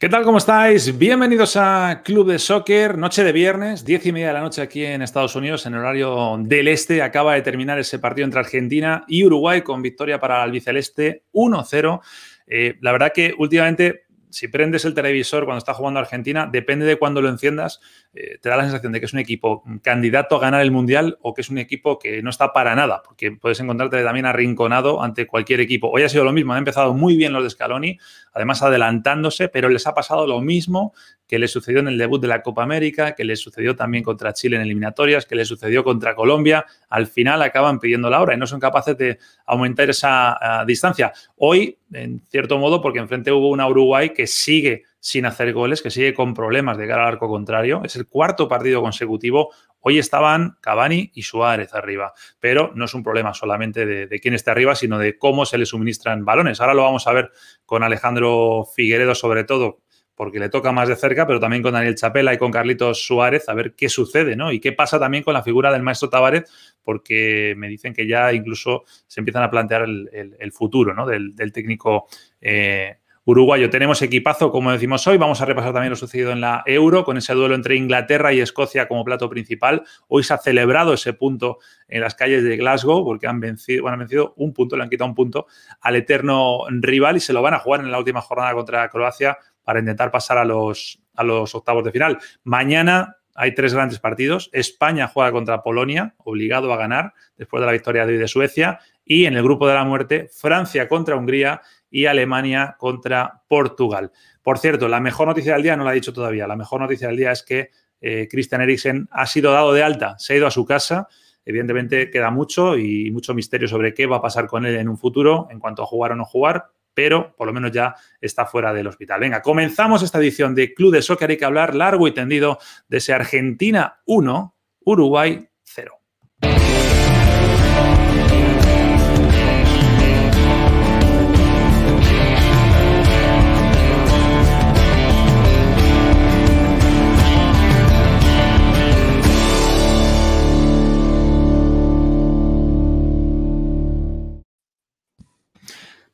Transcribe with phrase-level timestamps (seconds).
[0.00, 0.24] ¿Qué tal?
[0.24, 0.96] ¿Cómo estáis?
[0.96, 4.82] Bienvenidos a Club de Soccer, noche de viernes, diez y media de la noche aquí
[4.82, 7.02] en Estados Unidos, en horario del este.
[7.02, 12.00] Acaba de terminar ese partido entre Argentina y Uruguay con victoria para el albiceleste 1-0.
[12.46, 16.96] Eh, la verdad que últimamente si prendes el televisor cuando está jugando Argentina, depende de
[16.96, 17.80] cuándo lo enciendas,
[18.14, 21.18] eh, te da la sensación de que es un equipo candidato a ganar el Mundial
[21.22, 25.02] o que es un equipo que no está para nada, porque puedes encontrarte también arrinconado
[25.02, 25.90] ante cualquier equipo.
[25.90, 27.98] Hoy ha sido lo mismo, han empezado muy bien los de Scaloni,
[28.32, 30.94] además adelantándose, pero les ha pasado lo mismo
[31.30, 34.32] que le sucedió en el debut de la Copa América, que le sucedió también contra
[34.32, 36.66] Chile en eliminatorias, que le sucedió contra Colombia.
[36.88, 39.16] Al final acaban pidiendo la hora y no son capaces de
[39.46, 41.12] aumentar esa ah, distancia.
[41.36, 45.92] Hoy, en cierto modo, porque enfrente hubo una Uruguay que sigue sin hacer goles, que
[45.92, 47.82] sigue con problemas de cara al arco contrario.
[47.84, 49.52] Es el cuarto partido consecutivo.
[49.78, 54.34] Hoy estaban Cavani y Suárez arriba, pero no es un problema solamente de, de, quién
[54.34, 56.60] está arriba, sino de cómo se le suministran balones.
[56.60, 57.30] Ahora lo vamos a ver
[57.64, 59.78] con Alejandro Figueredo sobre todo,
[60.20, 63.48] porque le toca más de cerca, pero también con Daniel Chapela y con Carlitos Suárez,
[63.48, 64.52] a ver qué sucede, ¿no?
[64.52, 66.44] Y qué pasa también con la figura del maestro Tavares,
[66.82, 71.06] porque me dicen que ya incluso se empiezan a plantear el, futuro, ¿no?
[71.06, 72.06] Del, técnico
[72.38, 73.70] eh, uruguayo.
[73.70, 75.16] Tenemos equipazo, como decimos hoy.
[75.16, 78.40] Vamos a repasar también lo sucedido en la Euro, con ese duelo entre Inglaterra y
[78.40, 79.84] Escocia como plato principal.
[80.08, 84.00] Hoy se ha celebrado ese punto en las calles de Glasgow, porque han vencido, han
[84.00, 85.46] vencido un punto, le han quitado un punto
[85.80, 89.38] al eterno rival y se lo van a jugar en la última jornada contra Croacia
[89.62, 92.18] para intentar pasar a los, a los octavos de final.
[92.44, 94.50] Mañana hay tres grandes partidos.
[94.52, 98.80] España juega contra Polonia, obligado a ganar después de la victoria de hoy de Suecia.
[99.04, 104.12] Y en el grupo de la muerte, Francia contra Hungría y Alemania contra Portugal.
[104.42, 106.46] Por cierto, la mejor noticia del día no la he dicho todavía.
[106.46, 107.70] La mejor noticia del día es que
[108.00, 111.08] eh, Christian Eriksen ha sido dado de alta, se ha ido a su casa.
[111.44, 114.98] Evidentemente queda mucho y mucho misterio sobre qué va a pasar con él en un
[114.98, 118.72] futuro en cuanto a jugar o no jugar, pero por lo menos ya está fuera
[118.72, 119.20] del hospital.
[119.20, 121.30] Venga, comenzamos esta edición de Club de Soccer.
[121.30, 122.58] Hay que hablar largo y tendido
[122.88, 125.49] de ese Argentina 1, Uruguay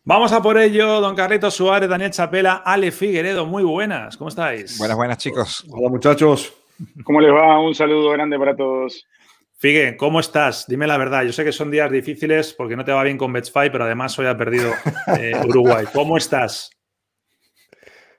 [0.09, 4.79] Vamos a por ello, don Carlitos Suárez, Daniel Chapela, Ale Figueredo, muy buenas, ¿cómo estáis?
[4.79, 5.67] Buenas, buenas chicos.
[5.69, 6.57] Hola muchachos.
[7.03, 7.59] ¿Cómo les va?
[7.59, 9.05] Un saludo grande para todos.
[9.59, 10.67] Figue, ¿cómo estás?
[10.69, 11.25] Dime la verdad.
[11.25, 14.17] Yo sé que son días difíciles porque no te va bien con Betfair, pero además
[14.21, 14.71] hoy ha perdido
[15.19, 15.87] eh, Uruguay.
[15.93, 16.71] ¿Cómo estás?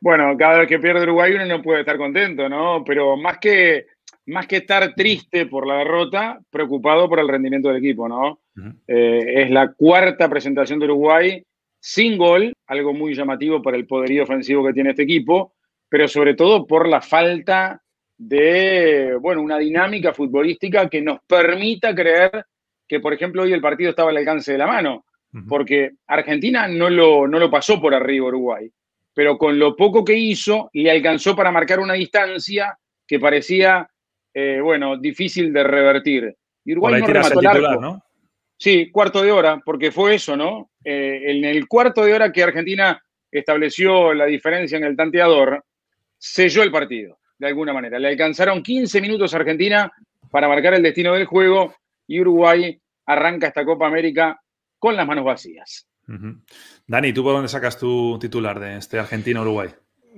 [0.02, 2.84] Bueno, cada vez que pierde Uruguay uno no puede estar contento, ¿no?
[2.84, 3.86] Pero más que,
[4.26, 8.42] más que estar triste por la derrota, preocupado por el rendimiento del equipo, ¿no?
[8.88, 11.44] eh, es la cuarta presentación de Uruguay
[11.88, 15.54] sin gol, algo muy llamativo para el poderío ofensivo que tiene este equipo,
[15.88, 17.82] pero sobre todo por la falta
[18.18, 22.46] de, bueno, una dinámica futbolística que nos permita creer
[22.86, 25.06] que, por ejemplo, hoy el partido estaba al alcance de la mano,
[25.48, 28.70] porque Argentina no lo, no lo pasó por arriba Uruguay,
[29.14, 32.78] pero con lo poco que hizo le alcanzó para marcar una distancia
[33.08, 33.90] que parecía,
[34.34, 36.36] eh, bueno, difícil de revertir.
[36.66, 37.80] Y Uruguay no remató el arco.
[37.80, 38.04] ¿no?
[38.58, 40.72] Sí, cuarto de hora, porque fue eso, ¿no?
[40.84, 43.02] Eh, en el cuarto de hora que Argentina
[43.32, 45.64] estableció la diferencia en el tanteador,
[46.18, 48.00] selló el partido, de alguna manera.
[48.00, 49.92] Le alcanzaron 15 minutos a Argentina
[50.32, 51.76] para marcar el destino del juego
[52.08, 54.42] y Uruguay arranca esta Copa América
[54.80, 55.88] con las manos vacías.
[56.88, 59.70] Dani, ¿tú por dónde sacas tu titular de este Argentina-Uruguay?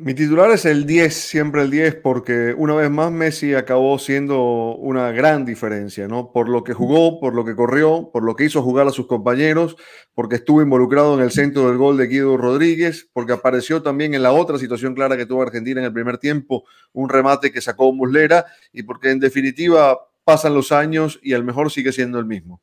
[0.02, 4.74] Mi titular es el 10, siempre el 10, porque una vez más Messi acabó siendo
[4.78, 6.32] una gran diferencia, ¿no?
[6.32, 9.08] Por lo que jugó, por lo que corrió, por lo que hizo jugar a sus
[9.08, 9.76] compañeros,
[10.14, 14.24] porque estuvo involucrado en el centro del gol de Guido Rodríguez, porque apareció también en
[14.24, 16.64] la otra situación clara que tuvo Argentina en el primer tiempo,
[16.94, 21.72] un remate que sacó Muslera, y porque en definitiva pasan los años y el mejor
[21.72, 22.62] sigue siendo el mismo.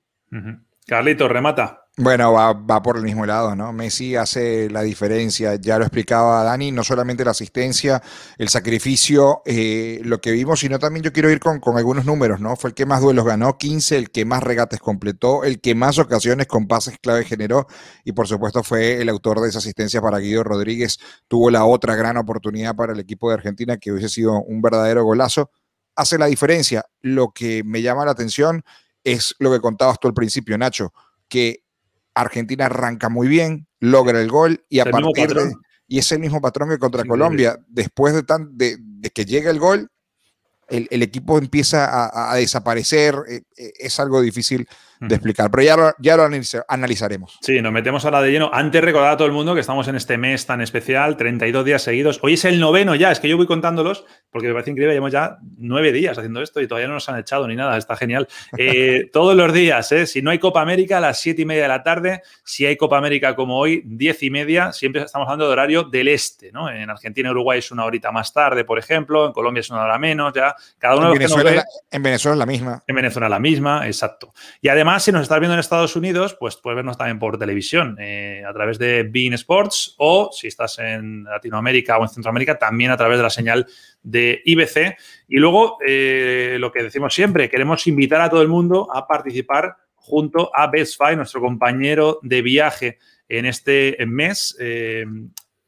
[0.87, 1.86] Carlito, remata.
[1.99, 3.73] Bueno, va, por el mismo lado, ¿no?
[3.73, 8.03] Messi hace la diferencia, ya lo explicaba Dani, no solamente la asistencia,
[8.37, 12.39] el sacrificio, eh, lo que vimos, sino también yo quiero ir con, con, algunos números,
[12.39, 12.55] ¿no?
[12.55, 15.99] Fue el que más duelos ganó, 15, el que más regates completó, el que más
[15.99, 17.67] ocasiones con pases clave generó
[18.05, 21.97] y por supuesto fue el autor de esa asistencia para Guido Rodríguez, tuvo la otra
[21.97, 25.51] gran oportunidad para el equipo de Argentina que hubiese sido un verdadero golazo
[25.95, 26.85] hace la diferencia.
[27.01, 28.65] Lo que me llama la atención
[29.03, 30.93] es lo que contabas tú al principio, Nacho,
[31.29, 31.66] que
[32.17, 35.53] Argentina arranca muy bien, logra el gol y a partir de,
[35.87, 37.59] y es el mismo patrón que contra Colombia.
[37.69, 38.79] Después de, tan, de,
[39.15, 39.91] que llega el gol,
[40.69, 43.15] el, equipo empieza a, desaparecer.
[43.29, 44.67] Eh, eh, es algo difícil
[45.01, 46.29] de explicar, pero ya lo, ya lo
[46.69, 47.39] analizaremos.
[47.41, 48.51] Sí, nos metemos ahora de lleno.
[48.53, 51.83] Antes recordar a todo el mundo que estamos en este mes tan especial, 32 días
[51.83, 52.21] seguidos.
[52.23, 55.13] Hoy es el noveno ya, es que yo voy contándolos porque me parece increíble, llevamos
[55.13, 58.29] ya nueve días haciendo esto y todavía no nos han echado ni nada, está genial.
[58.59, 60.07] Eh, todos los días, ¿eh?
[60.07, 62.77] si no hay Copa América, a las siete y media de la tarde, si hay
[62.77, 66.71] Copa América como hoy, diez y media, siempre estamos hablando de horario del este, ¿no?
[66.71, 69.85] En Argentina y Uruguay es una horita más tarde, por ejemplo, en Colombia es una
[69.85, 72.85] hora menos, ya cada uno en, Venezuela, en Venezuela es la misma.
[72.87, 74.35] En Venezuela la misma, exacto.
[74.61, 77.39] Y además además, si nos estás viendo en Estados Unidos, pues puedes vernos también por
[77.39, 82.57] televisión, eh, a través de Bean Sports o si estás en Latinoamérica o en Centroamérica,
[82.57, 83.67] también a través de la señal
[84.05, 84.97] de IBC.
[85.27, 89.77] Y luego, eh, lo que decimos siempre, queremos invitar a todo el mundo a participar
[89.97, 92.99] junto a Best Buy, nuestro compañero de viaje
[93.29, 94.57] en este mes.
[94.61, 95.05] Eh,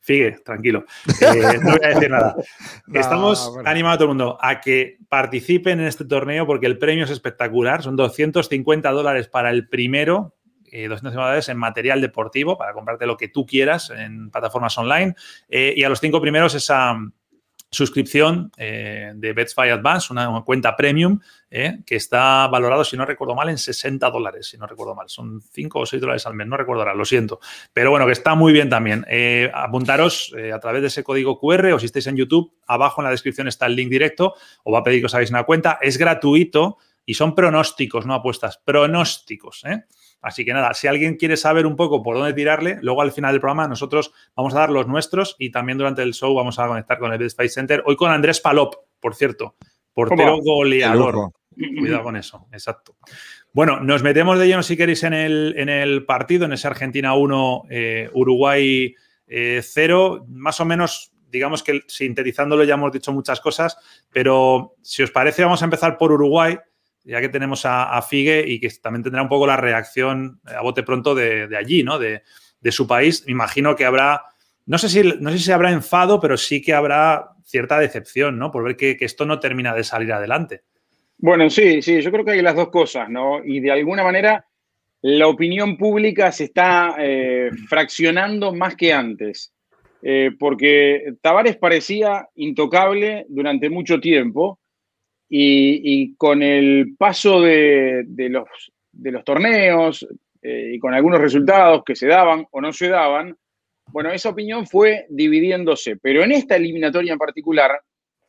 [0.08, 0.86] Figue, tranquilo.
[1.20, 2.34] Eh, no voy a decir nada.
[2.94, 7.04] Estamos animando a todo el mundo a que participen en este torneo porque el premio
[7.04, 7.82] es espectacular.
[7.82, 10.34] Son 250 dólares para el primero,
[10.72, 15.14] eh, 250 dólares en material deportivo para comprarte lo que tú quieras en plataformas online.
[15.50, 16.96] Eh, y a los cinco primeros esa
[17.70, 21.20] suscripción eh, de Betsfy Advance, una, cuenta premium,
[21.50, 25.08] eh, que está valorado, si no recuerdo mal, en 60 dólares, si no recuerdo mal.
[25.08, 27.40] Son 5 o 6 dólares al mes, no recuerdo ahora, lo siento.
[27.72, 29.04] Pero bueno, que está muy bien también.
[29.08, 33.04] Eh, apuntaros a través de ese código QR o si estáis en YouTube, abajo en
[33.04, 35.78] la descripción está el link directo, o va a pedir que os hagáis una cuenta.
[35.80, 36.78] Es gratuito
[37.08, 39.64] y son pronósticos, no apuestas, pronósticos.
[39.64, 39.84] ¿eh?
[40.20, 43.32] Así que nada, si alguien quiere saber un poco por dónde tirarle, luego al final
[43.32, 46.66] del programa nosotros vamos a dar los nuestros y también durante el show vamos a
[46.66, 47.82] conectar con el Best Fight Center.
[47.86, 49.56] Hoy con Andrés Palop, por cierto,
[49.92, 51.32] portero goleador.
[51.54, 52.96] Cuidado con eso, exacto.
[53.52, 57.14] Bueno, nos metemos de lleno si queréis en el, en el partido, en ese Argentina
[57.14, 58.94] 1, eh, Uruguay
[59.26, 60.16] 0.
[60.16, 63.76] Eh, Más o menos, digamos que sintetizándolo ya hemos dicho muchas cosas,
[64.10, 66.56] pero si os parece vamos a empezar por Uruguay
[67.08, 70.82] ya que tenemos a, Figue y que también tendrá un poco la reacción a bote
[70.82, 71.98] pronto de, allí, ¿no?
[71.98, 72.22] De,
[72.70, 73.24] su país.
[73.24, 74.24] Me imagino que habrá,
[74.66, 78.50] no sé, si, no sé si habrá enfado, pero sí que habrá cierta decepción, ¿no?
[78.50, 80.62] Por ver que, esto no termina de salir adelante.
[81.16, 83.42] Bueno, sí, sí, yo creo que hay las dos cosas, ¿no?
[83.42, 84.44] Y de alguna manera
[85.00, 89.54] la opinión pública se está eh, fraccionando más que antes,
[90.02, 94.58] eh, porque Tavares parecía intocable durante mucho tiempo
[95.28, 100.06] y, con el paso de, los, torneos
[100.42, 103.36] eh, y con algunos resultados que se daban o no se daban,
[103.90, 105.96] bueno, esa opinión fue dividiéndose.
[105.96, 107.80] Pero en esta eliminatoria en particular,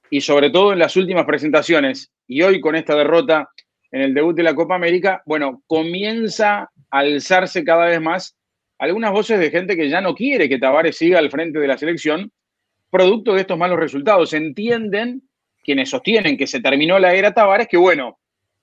[0.09, 3.49] y sobre todo en las últimas presentaciones, y hoy con esta derrota
[3.91, 8.35] en el debut de la Copa América, bueno, comienza a alzarse cada vez más
[8.77, 11.77] algunas voces de gente que ya no quiere que Tavares siga al frente de la
[11.77, 12.31] selección,
[12.89, 14.33] producto de estos malos resultados.
[14.33, 15.28] Entienden
[15.69, 18.17] quienes sostienen que se terminó la era Tavares, que bueno,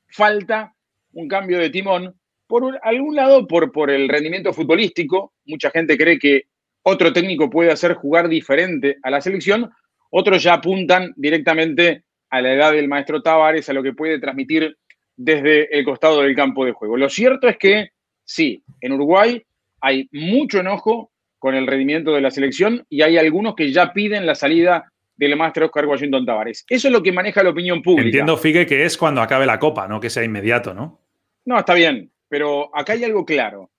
[0.08, 0.75] falta
[1.12, 2.12] un cambio de timón.
[2.49, 6.47] Por algún lado, por, por el rendimiento futbolístico, mucha gente cree que
[6.82, 9.70] otro técnico puede hacer jugar diferente a la selección,
[10.11, 14.76] otros ya apuntan directamente a la edad del maestro Tavares, a lo que puede transmitir
[15.17, 16.97] desde el costado del campo de juego.
[16.97, 17.91] Lo cierto es que
[18.25, 19.41] sí, en Uruguay
[19.81, 24.27] hay mucho enojo con el rendimiento de la selección y hay algunos que ya piden
[24.27, 26.65] la salida del maestro Oscar Washington Tavares.
[26.69, 28.08] Eso es lo que maneja la opinión pública.
[28.08, 31.01] Entiendo, Figue, que es cuando acabe la copa, no que sea inmediato, ¿no?
[31.44, 33.70] No, está bien, pero acá hay algo claro.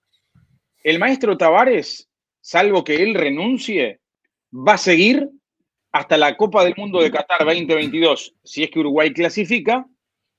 [0.84, 2.10] El maestro Tavares,
[2.42, 4.00] salvo que él renuncie,
[4.54, 5.30] va a seguir
[5.92, 9.86] hasta la Copa del Mundo de Qatar 2022, si es que Uruguay clasifica,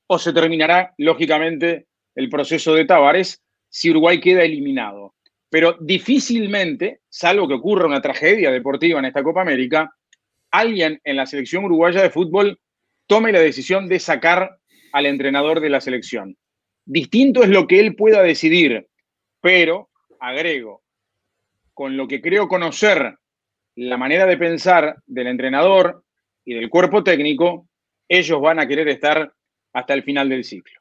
[0.06, 5.14] o se terminará, lógicamente, el proceso de Tavares si Uruguay queda eliminado.
[5.50, 9.94] Pero difícilmente, salvo que ocurra una tragedia deportiva en esta Copa América,
[10.50, 12.58] alguien en la selección uruguaya de fútbol
[13.06, 14.58] tome la decisión de sacar
[14.92, 16.36] al entrenador de la selección.
[16.84, 18.86] Distinto es lo que él pueda decidir,
[19.40, 19.90] pero,
[20.20, 20.82] agrego,
[21.74, 23.16] con lo que creo conocer
[23.76, 26.02] la manera de pensar del entrenador
[26.44, 27.68] y del cuerpo técnico,
[28.08, 29.32] ellos van a querer estar
[29.72, 30.80] hasta el final del ciclo.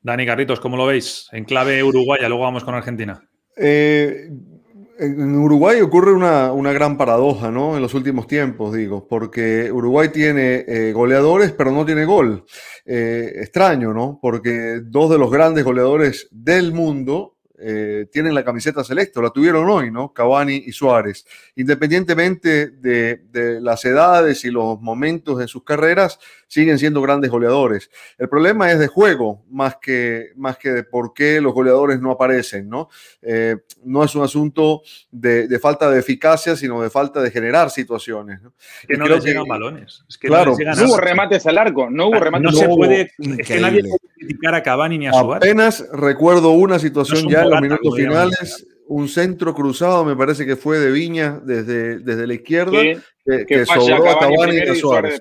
[0.00, 1.28] Dani Carritos, ¿cómo lo veis?
[1.32, 3.22] En clave uruguaya, luego vamos con Argentina.
[3.56, 4.28] Eh,
[5.02, 7.76] en Uruguay ocurre una, gran paradoja, ¿no?
[7.76, 12.44] En los últimos tiempos, digo, porque Uruguay tiene eh, goleadores, pero no tiene gol.
[12.84, 14.18] Eh, extraño, ¿no?
[14.22, 17.31] Porque dos de los grandes goleadores del mundo,
[17.64, 20.12] eh, tienen la camiseta celeste, la tuvieron hoy, ¿no?
[20.12, 21.24] Cavani y Suárez.
[21.56, 26.18] Independientemente de, de, las edades y los momentos de sus carreras,
[26.52, 27.90] siguen siendo grandes goleadores.
[28.18, 32.10] El problema es de juego, más que, más que de por qué los goleadores no
[32.10, 32.90] aparecen, ¿no?
[33.22, 37.70] Eh, no es un asunto de, de, falta de eficacia, sino de falta de generar
[37.70, 38.42] situaciones.
[38.42, 38.52] ¿no?
[38.86, 40.04] Que no les llegan balones.
[40.06, 42.44] Es que claro, no, no hubo remates al arco, no hubo remates.
[42.44, 45.48] No, no se puede, es que nadie puede criticar a Cavani ni a Suárez.
[45.48, 50.44] Apenas recuerdo una situación no ya en los minutos finales, un centro cruzado, me parece
[50.44, 52.94] que fue de Viña desde, desde la izquierda, Sí,
[53.24, 55.20] que, que que falla sobró a Cavani y a y Suárez.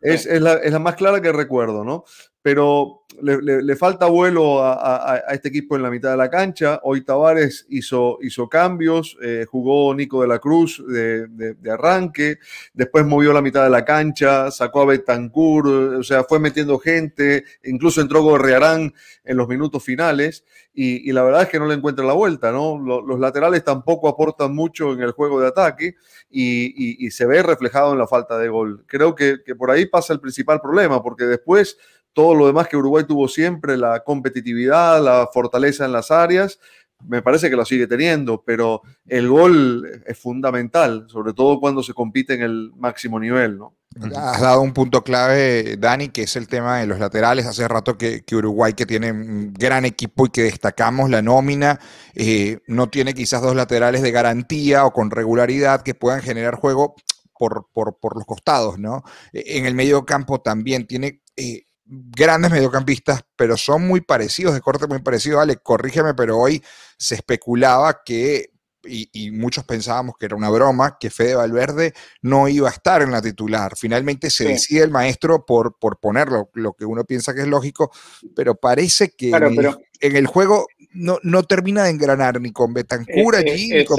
[0.00, 2.04] Es, es la, es la más clara que recuerdo, ¿no?
[2.46, 6.78] Pero le, falta vuelo a, este equipo en la mitad de la cancha.
[6.84, 12.38] Hoy Tavares hizo, hizo cambios, eh, jugó Nico de la Cruz de, arranque,
[12.72, 17.44] después movió la mitad de la cancha, sacó a Betancourt, o sea, fue metiendo gente,
[17.64, 20.44] incluso entró Gorriarán en los minutos finales.
[20.78, 22.78] Y, la verdad es que no le encuentra la vuelta, ¿no?
[22.78, 25.94] Lo- los laterales tampoco aportan mucho en el juego de ataque
[26.30, 28.84] y, se ve reflejado en la falta de gol.
[28.86, 31.78] Creo que por ahí pasa el principal problema, porque después
[32.16, 36.58] todo lo demás que Uruguay tuvo siempre, la competitividad, la fortaleza en las áreas,
[37.06, 41.92] me parece que lo sigue teniendo, pero el gol es fundamental, sobre todo cuando se
[41.92, 43.74] compite en el máximo nivel, ¿no?
[44.14, 47.44] Has dado un punto clave, Dani, que es el tema de los laterales.
[47.44, 51.78] Hace rato que, Uruguay, que tiene un gran equipo y que destacamos la nómina,
[52.14, 56.94] eh, no tiene quizás dos laterales de garantía o con regularidad que puedan generar juego
[57.38, 59.02] por, por, por los costados, ¿no?
[59.34, 64.60] Eh, En el medio campo también tiene eh, grandes mediocampistas, pero son muy parecidos, de
[64.60, 65.40] corte muy parecido.
[65.40, 66.62] Ale, corrígeme, pero hoy
[66.98, 68.50] se especulaba que
[68.88, 73.02] y, y, muchos pensábamos que era una broma, que Fede Valverde no iba a estar
[73.02, 73.72] en la titular.
[73.76, 74.52] Finalmente se Sí.
[74.52, 77.90] decide el maestro por, por ponerlo, lo que uno piensa que es lógico,
[78.36, 82.40] pero parece que Claro, en, el, pero- en el juego no, no termina de engranar
[82.40, 83.98] ni con Betancourt Eh, eh, allí, ni con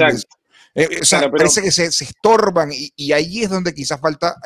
[0.74, 3.74] eh, o sea, Claro, pero- parece que se, se estorban y, y ahí es donde
[3.74, 4.36] quizás falta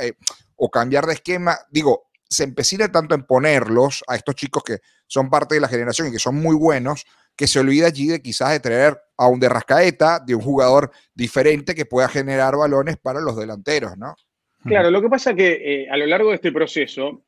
[0.56, 1.56] o cambiar de esquema.
[1.70, 6.09] Digo, se empecina tanto en ponerlos a estos chicos que son parte de la generación
[6.09, 7.05] y que son muy buenos,
[7.37, 10.91] que se olvida allí de quizás de traer a un de Rascaeta, de un jugador
[11.15, 14.17] diferente que pueda generar balones para los delanteros, ¿no?
[14.65, 17.23] Claro, lo que pasa es que eh, a lo largo de este proceso,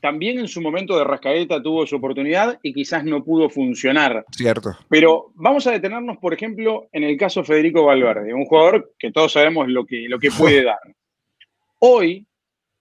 [0.00, 4.24] también en su momento de Rascaeta tuvo su oportunidad y quizás no pudo funcionar.
[4.30, 4.76] Cierto.
[4.88, 9.32] Pero vamos a detenernos, por ejemplo, en el caso Federico Valverde, un jugador que todos
[9.32, 10.78] sabemos lo que, lo que puede dar.
[11.80, 12.27] Hoy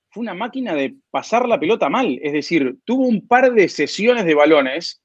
[0.09, 4.25] fue una máquina de pasar la pelota mal, es decir, tuvo un par de sesiones
[4.25, 5.01] de balones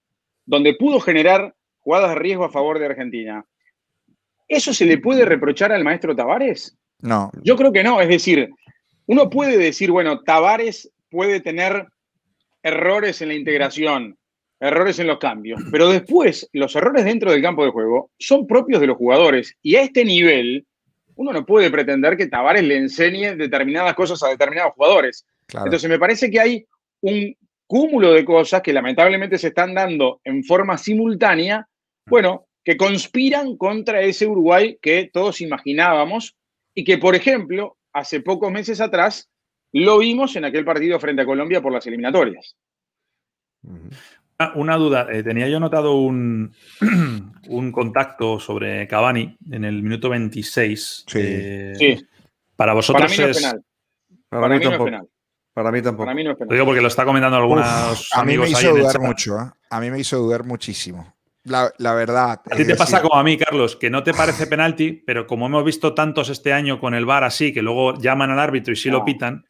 [0.47, 3.44] donde pudo generar jugadas de riesgo a favor de Argentina.
[4.49, 6.76] ¿Eso se le puede reprochar al maestro Tavares?
[7.00, 7.30] No.
[7.42, 8.50] Yo creo que no, es decir,
[9.06, 11.87] uno puede decir, bueno, Tavares puede tener
[12.62, 14.16] errores en la integración,
[14.61, 18.80] errores en los cambios, pero después los errores dentro del campo de juego son propios
[18.80, 20.66] de los jugadores y a este nivel
[21.23, 25.25] uno no puede pretender que Tavares le enseñe determinadas cosas a determinados jugadores.
[25.47, 25.67] Claro.
[25.67, 26.67] Entonces me parece que hay
[27.00, 27.37] un
[27.67, 31.67] cúmulo de cosas que lamentablemente se están dando en forma simultánea,
[32.07, 36.37] bueno, que conspiran contra ese Uruguay que todos imaginábamos
[36.75, 39.31] y que, por ejemplo, hace pocos meses atrás
[39.73, 42.57] lo vimos en aquel partido frente a Colombia por las eliminatorias.
[44.42, 46.54] Una, una duda, eh, tenía yo notado un,
[47.49, 51.04] un contacto sobre Cavani en el minuto 26.
[51.06, 51.18] Sí.
[51.20, 52.06] eh, Sí,
[52.56, 53.42] Para vosotros para mí no es es.
[53.42, 53.62] penal.
[54.28, 54.84] Para, Para mí, mí no es tampoco.
[54.90, 55.08] penal.
[55.54, 56.04] Para mí tampoco.
[56.06, 56.54] Para mí no es Lo penal.
[56.54, 59.50] digo porque lo está comentando algunos a mí me amigos ahí hizo dudar mucho, ¿eh?
[59.70, 61.14] A mí me hizo dudar muchísimo.
[61.44, 62.40] La, la verdad.
[62.50, 65.46] A ti te pasa como a mí, Carlos, que no te parece penalti, pero como
[65.46, 68.76] hemos visto tantos este año con el VAR así, que luego llaman al árbitro y
[68.76, 69.04] sí lo No.
[69.04, 69.44] pitan,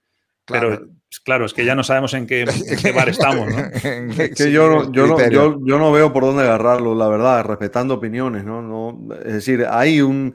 [0.45, 0.69] claro.
[0.71, 2.47] pero pues, claro, es que ya no sabemos en qué, en
[2.83, 3.59] qué VAR estamos, ¿no?
[4.23, 7.45] Es que yo, no- yo, no, yo, yo no veo por dónde agarrarlo, la verdad,
[7.45, 8.63] respetando opiniones, ¿no?
[8.63, 10.35] no es decir, hay un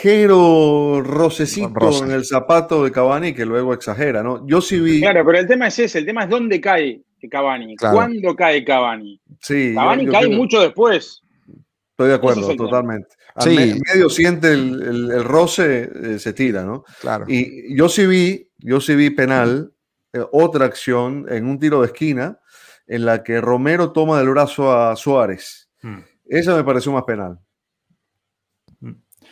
[0.00, 2.04] ligero rocecito Roce.
[2.04, 4.46] en el zapato de Cavani que luego exagera, ¿no?
[4.46, 5.00] Yo sí vi.
[5.00, 7.96] Claro, pero el tema es ese, el tema es dónde cae Cavani, Claro.
[7.96, 9.20] cuándo cae Cavani.
[9.40, 11.22] Sí, Cavani yo cae creo- mucho después.
[11.90, 13.08] Estoy de acuerdo, es totalmente.
[13.34, 13.56] Al Sí.
[13.56, 16.84] me- medio siente el, el- el roce, eh, se tira, ¿no?
[17.00, 17.24] Claro.
[17.28, 19.72] Y yo sí vi, yo sí vi penal,
[20.12, 22.40] eh, otra acción en un tiro de esquina
[22.86, 25.70] en la que Romero toma del brazo a Suárez.
[25.82, 25.98] Hmm.
[26.28, 27.38] Esa me pareció más penal.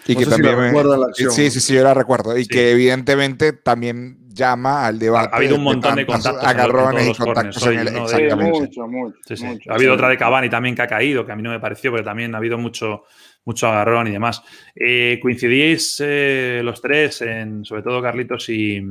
[0.07, 1.31] Y No que sé si también la me- recuerdan la acción.
[1.31, 2.37] Sí, sí, sí, yo la recuerdo.
[2.37, 2.49] Y Sí.
[2.51, 5.31] que evidentemente también llama al debate.
[5.33, 7.95] Ha habido un montón de tantos contactos agarrones y contactos corners en el.
[7.95, 8.61] De- Exactamente.
[8.61, 9.17] mucho, mucho.
[9.27, 9.45] Sí, sí.
[9.47, 9.71] mucho.
[9.71, 11.91] Ha habido otra de Cavani también que ha caído, que a mí no me pareció,
[11.91, 13.05] pero también ha habido mucho,
[13.47, 14.43] mucho agarrón y demás.
[14.75, 18.83] Eh, coincidís eh, los tres, en, sobre todo Carlitos y,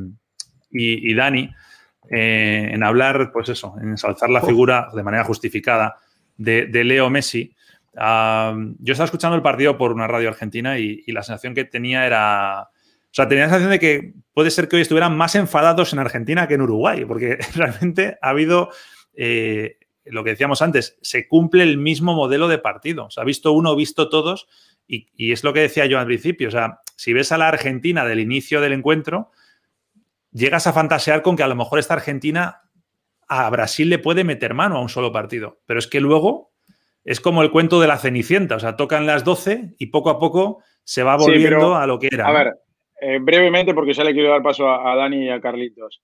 [0.73, 1.49] y- y Dani,
[2.09, 5.95] eh, en hablar, pues eso, en ensalzar la figura de manera justificada
[6.37, 7.55] de, de Leo Messi.
[7.95, 12.63] yo estaba escuchando el partido por una radio argentina y, la sensación que tenía era.
[12.63, 15.99] O sea, tenía la sensación de que puede ser que hoy estuvieran más enfadados en
[15.99, 18.69] Argentina que en Uruguay, porque realmente ha habido.
[19.15, 23.05] Eh, lo que decíamos antes, se cumple el mismo modelo de partido.
[23.05, 24.49] O sea, visto uno, visto todos,
[24.85, 26.49] y, y, es lo que decía yo al principio.
[26.49, 29.31] O sea, si ves a la Argentina del inicio del encuentro,
[30.33, 32.61] llegas a fantasear con que a lo mejor esta Argentina
[33.27, 35.61] a Brasil le puede meter mano a un solo partido.
[35.65, 36.51] Pero es que luego
[37.03, 40.19] es como el cuento de la Cenicienta, o sea, tocan las 12 y poco a
[40.19, 42.27] poco se va volviendo a lo que era.
[42.27, 42.53] A ver,
[43.01, 46.01] eh, brevemente, porque ya le quiero dar paso a, Dani y a Carlitos.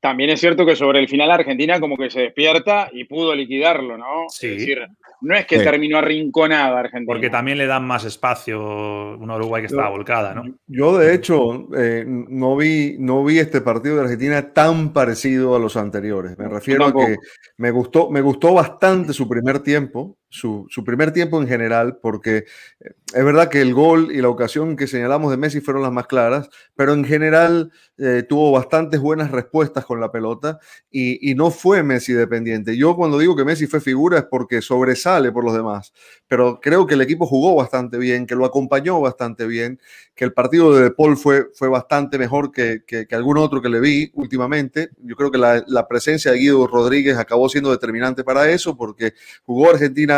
[0.00, 3.98] También es cierto que sobre el final Argentina como que se despierta y pudo liquidarlo,
[3.98, 4.26] ¿no?
[4.28, 4.46] Sí.
[4.46, 4.86] Es decir,
[5.20, 7.12] no es que terminó arrinconada Argentina.
[7.12, 10.44] Porque también le dan más espacio una Uruguay que estaba volcada, ¿no?
[10.66, 15.58] Yo, de hecho, eh, no, vi, no vi este partido de Argentina tan parecido a
[15.58, 16.38] los anteriores.
[16.38, 17.16] Me refiero a que
[17.56, 22.44] me gustó, me gustó bastante su primer tiempo su, primer tiempo en general, porque
[22.80, 25.92] eh, es verdad que el gol y la ocasión que señalamos de Messi fueron las
[25.92, 30.58] más claras, pero en general eh, tuvo bastantes buenas respuestas con la pelota
[30.90, 32.76] y, no fue Messi dependiente.
[32.76, 35.92] Yo cuando digo que Messi fue figura es porque sobresale por los demás,
[36.26, 39.80] pero creo que el equipo jugó bastante bien, que lo acompañó bastante bien,
[40.14, 43.68] que el partido de De Paul fue, fue bastante mejor que, que, algún otro que
[43.68, 44.90] le vi últimamente.
[44.98, 49.14] Yo creo que la, la presencia de Guido Rodríguez acabó siendo determinante para eso, porque
[49.44, 50.17] jugó Argentina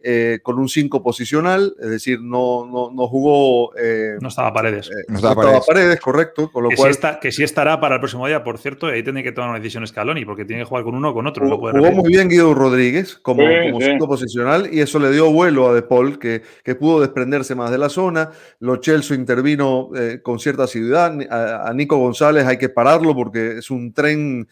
[0.00, 3.76] eh, con un 5 posicional, es decir, no, no, no jugó.
[3.76, 4.88] Eh, no estaba Paredes.
[4.90, 5.98] Eh, no estaba, paredes.
[5.98, 6.52] correcto.
[6.52, 8.86] Con lo que, cual, sí está, que sí estará para el próximo día, por cierto,
[8.86, 11.26] ahí tiene que tomar una decisión Scaloni, porque tiene que jugar con uno o con
[11.26, 11.48] otro.
[11.48, 15.82] Jugó, muy bien Guido Rodríguez como 5 posicional y eso le dio vuelo a De
[15.82, 18.30] Paul, que, que pudo desprenderse más de la zona.
[18.60, 19.90] Lo Chelsea intervino
[20.22, 21.18] con cierta asiduidad.
[21.28, 24.48] A, Nico González hay que pararlo porque es un tren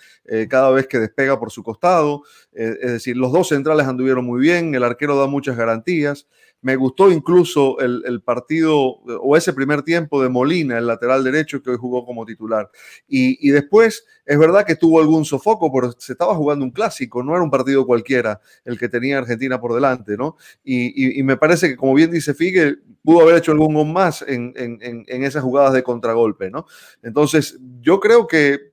[0.48, 2.22] cada vez que despega por su costado.
[2.52, 6.26] es decir, los dos centrales anduvieron muy bien, el arquero da muchas garantías.
[6.62, 11.70] Me gustó incluso el, partido o ese primer tiempo de Molina, el lateral derecho que
[11.70, 12.70] hoy jugó como titular.
[13.06, 17.34] Y, después es verdad que tuvo algún sofoco, pero se estaba jugando un clásico, no
[17.34, 20.36] era un partido cualquiera el que tenía Argentina por delante, ¿no?
[20.64, 24.54] Y, me parece que, como bien dice Figue, pudo haber hecho algún gol más en,
[24.56, 26.66] en esas jugadas de contragolpe, ¿no?
[27.02, 28.72] Entonces, yo creo que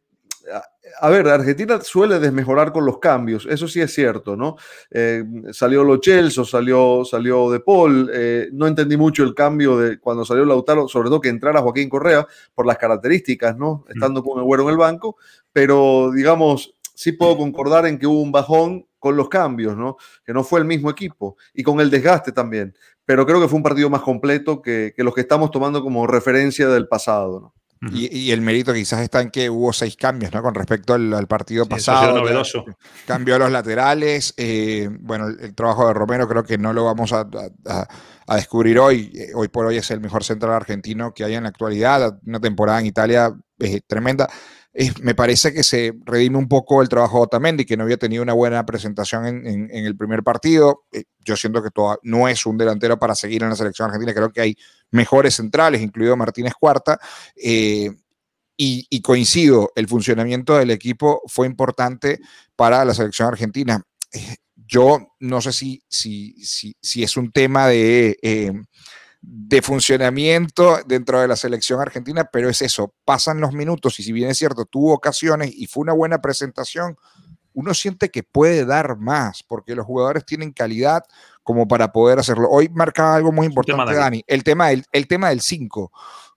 [0.99, 4.55] a ver, Argentina suele desmejorar con los cambios, eso sí es cierto, ¿no?
[4.91, 9.99] Eh, salió Lo Celso, salió, salió De Paul, eh, no entendí mucho el cambio de
[9.99, 13.85] cuando salió Lautaro, sobre todo que entrara Joaquín Correa por las características, ¿no?
[13.89, 15.17] Estando con el güero en el banco,
[15.51, 19.97] pero digamos, sí puedo concordar en que hubo un bajón con los cambios, ¿no?
[20.25, 22.75] Que no fue el mismo equipo y con el desgaste también,
[23.05, 26.07] pero creo que fue un partido más completo que, que los que estamos tomando como
[26.07, 27.62] referencia del pasado, ¿no?
[27.91, 30.41] Y, el mérito quizás está en que hubo seis cambios, ¿no?
[30.41, 32.19] Con respecto al, partido pasado.
[32.19, 32.63] novedoso.
[33.05, 34.33] Cambió a los laterales.
[34.37, 37.27] Eh, bueno, el, trabajo de Romero creo que no lo vamos a,
[38.35, 39.11] descubrir hoy.
[39.13, 42.19] Eh, hoy por hoy es el mejor central argentino que hay en la actualidad.
[42.25, 44.29] Una temporada en Italia eh, tremenda
[45.01, 48.23] me parece que se redime un poco el trabajo de Otamendi, que no había tenido
[48.23, 50.85] una buena presentación en, el primer partido.
[50.91, 51.69] Eh, yo siento que
[52.01, 54.13] no es un delantero para seguir en la selección argentina.
[54.13, 54.57] Creo que hay
[54.89, 56.99] mejores centrales, incluido Martínez Cuarta.
[57.35, 57.91] Eh,
[58.55, 62.19] y, coincido, el funcionamiento del equipo fue importante
[62.55, 63.83] para la selección argentina.
[64.11, 66.35] Eh, yo no sé si, si,
[66.81, 68.17] si, es un tema de
[69.25, 74.11] de funcionamiento dentro de la selección argentina, pero es eso, pasan los minutos y si
[74.11, 76.97] bien es cierto, tuvo ocasiones y fue una buena presentación,
[77.53, 81.03] uno siente que puede dar más, porque los jugadores tienen calidad
[81.41, 82.49] como para poder hacerlo.
[82.49, 85.91] Hoy marcaba algo muy importante, Dani, el tema del, el tema del 5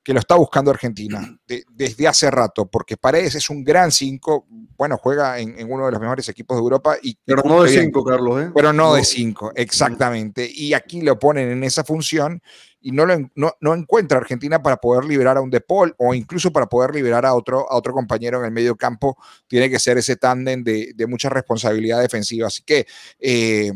[0.06, 1.36] que lo está buscando Argentina
[1.68, 4.46] desde hace rato, porque Paredes es un gran 5,
[4.78, 6.96] bueno, juega en, uno de los mejores equipos de Europa.
[7.02, 8.40] Y, pero no de 5, Carlos.
[8.40, 8.52] ¿eh?
[8.54, 10.48] Pero no, de 5, exactamente.
[10.48, 12.40] Y aquí lo ponen en esa función
[12.80, 16.52] y no, lo, no, encuentra Argentina para poder liberar a un De Paul o incluso
[16.52, 19.18] para poder liberar a otro, a otro compañero en el medio campo.
[19.48, 22.46] Tiene que ser ese tándem de, de mucha responsabilidad defensiva.
[22.46, 22.86] Así que...
[23.18, 23.72] Eh,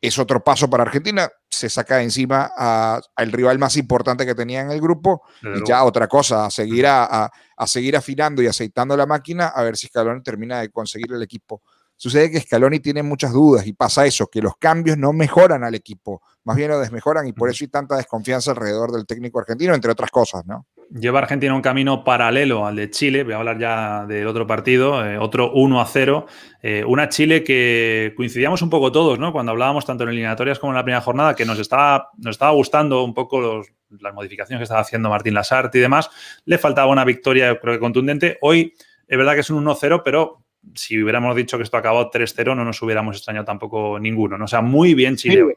[0.00, 4.60] es otro paso para Argentina, se saca de encima al rival más importante que tenía
[4.60, 7.30] en el grupo y ya otra cosa, a seguir, a,
[7.66, 11.62] seguir afinando y aceitando la máquina a ver si Scaloni termina de conseguir el equipo.
[11.96, 15.74] Sucede que Scaloni tiene muchas dudas y pasa eso, que los cambios no mejoran al
[15.74, 19.74] equipo, más bien lo desmejoran y por eso hay tanta desconfianza alrededor del técnico argentino,
[19.74, 20.66] entre otras cosas, ¿no?
[20.90, 23.24] Lleva Argentina un camino paralelo al de Chile.
[23.24, 26.26] Voy a hablar ya del otro partido, eh, otro 1 a 0.
[26.62, 29.32] Eh, una Chile que coincidíamos un poco todos, ¿no?
[29.32, 32.52] Cuando hablábamos tanto en eliminatorias como en la primera jornada, que nos estaba, nos estaba
[32.52, 33.62] gustando un poco
[34.00, 36.10] las modificaciones que estaba haciendo Martín Lasarte y demás.
[36.44, 38.38] Le faltaba una victoria, creo que contundente.
[38.40, 38.74] Hoy
[39.06, 42.64] es verdad que es un 1-0, pero si hubiéramos dicho que esto acabó 3-0, no
[42.64, 44.36] nos hubiéramos extrañado tampoco ninguno.
[44.36, 44.44] ¿no?
[44.44, 45.56] O sea, muy bien Chile.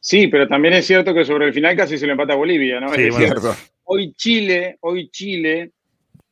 [0.00, 2.78] Sí, pero también es cierto que sobre el final casi se le empata a Bolivia,
[2.78, 2.92] ¿no?
[2.92, 5.72] es hoy Chile, hoy Chile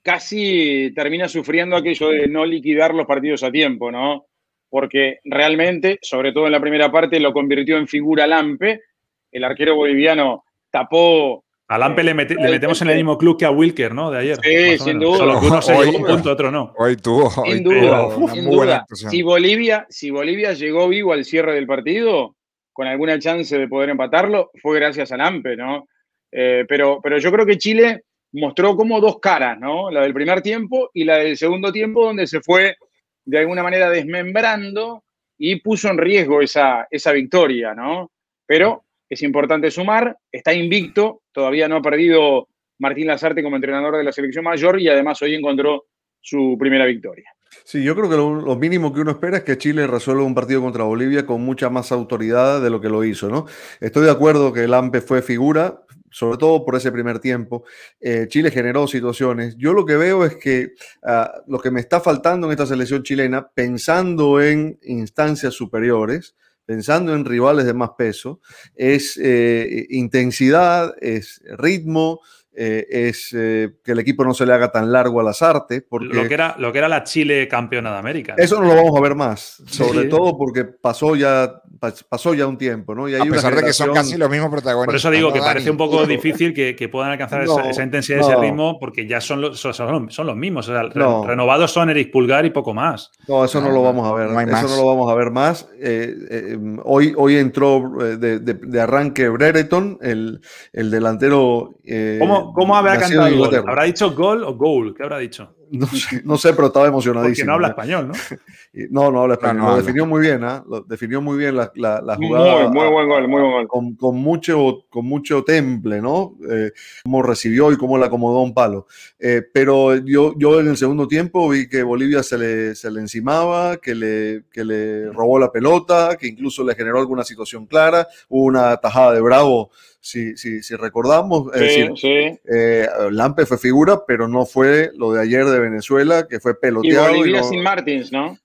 [0.03, 4.27] casi termina sufriendo aquello de no liquidar los partidos a tiempo, ¿no?
[4.69, 8.83] Porque realmente, sobre todo en la primera parte, lo convirtió en figura Lampe.
[9.31, 11.45] El arquero boliviano tapó.
[11.69, 14.11] A Lampe le, eh, metemos en el mismo club que a Wilker, ¿no?
[14.11, 14.39] De ayer.
[14.43, 15.19] Sí, sin duda.
[15.19, 16.75] Solo que uno se hoy, un punto, otro no.
[16.79, 17.31] Hoy tuvo.
[17.31, 18.09] Sin duda.
[18.33, 18.87] Sin duda.
[18.91, 22.35] Si, Bolivia, si Bolivia llegó vivo al cierre del partido,
[22.73, 25.87] con alguna chance de poder empatarlo, fue gracias a Lampe, ¿no?
[26.33, 29.91] Eh, pero, pero yo creo que Chile mostró como dos caras, ¿no?
[29.91, 32.77] La del primer tiempo y la del segundo tiempo, donde se fue
[33.25, 35.05] de alguna manera desmembrando
[35.39, 38.11] y puso en riesgo esa, esa victoria, ¿no?
[38.47, 44.05] Pero es importante sumar, está invicto, todavía no ha perdido Martín Lazarte como entrenador de
[44.05, 45.85] la selección mayor y además hoy encontró
[46.21, 47.31] su primera victoria.
[47.65, 50.63] Sí, yo creo que lo, mínimo que uno espera es que Chile resuelva un partido
[50.63, 53.47] contra Bolivia con mucha más autoridad de lo que lo hizo, ¿no?
[53.81, 55.83] Estoy de acuerdo que el AMPE fue figura,
[56.13, 57.65] sobre todo por ese primer tiempo.
[58.01, 59.57] Eh, Chile generó situaciones.
[59.57, 63.03] Yo lo que veo es que ah, lo que me está faltando en esta selección
[63.03, 68.41] chilena, pensando en instancias superiores, pensando en rivales de más peso,
[68.75, 72.21] es eh, intensidad, es ritmo,
[72.55, 75.83] eh, es eh, que el equipo no se le haga tan largo a las artes.
[75.89, 78.35] Porque lo, que era, lo que era la Chile campeona de América.
[78.37, 81.63] Eso no lo vamos a ver más, sobre todo porque pasó ya,
[82.09, 82.95] pasó ya un tiempo.
[82.95, 83.09] ¿no?
[83.09, 84.87] Y a pesar de que son casi los mismos protagonistas.
[84.87, 88.37] Por eso digo que parece un poco difícil que, que puedan alcanzar esa, intensidad, ese
[88.37, 90.67] ritmo, porque ya son los, son, los mismos.
[90.69, 93.13] renovados son Eric Pulgar y poco más.
[93.29, 94.29] No, eso no, lo vamos a ver.
[94.49, 95.69] eso no lo vamos a ver más.
[95.81, 100.41] Eh, hoy, hoy entró de, de, arranque Brereton, el,
[100.75, 101.77] el delantero.
[102.19, 103.55] ¿Cómo, ¿Cómo, habrá cantado el gol?
[103.55, 104.95] ¿Habrá dicho gol o goal?
[104.97, 105.55] ¿Qué habrá dicho?
[106.25, 107.33] No sé, pero estaba emocionadísimo.
[107.35, 108.15] Porque no habla español, ¿no?
[108.91, 109.71] no, no habla español.
[109.71, 110.61] lo definió muy bien, ¿eh?
[110.69, 112.69] Lo definió muy bien la, la, jugada.
[112.69, 113.69] Muy, muy, buen gol, muy buen gol.
[113.69, 116.37] Con, con mucho, con mucho temple, ¿no?
[116.51, 116.73] Eh,
[117.05, 118.87] cómo recibió y cómo le acomodó un palo.
[119.19, 123.01] Eh, pero yo, yo en el segundo tiempo vi que Bolivia se le, se le
[123.01, 128.07] encimaba, que le, que le robó la pelota, que incluso le generó alguna situación clara.
[128.29, 129.71] Hubo una tajada de Bravo
[130.03, 131.51] si, si, si recordamos.
[131.55, 137.15] Eh, Lampe fue figura, pero no fue lo de ayer de Venezuela, que fue peloteado.
[137.15, 138.39] Y Bolivia sin Martins, ¿no?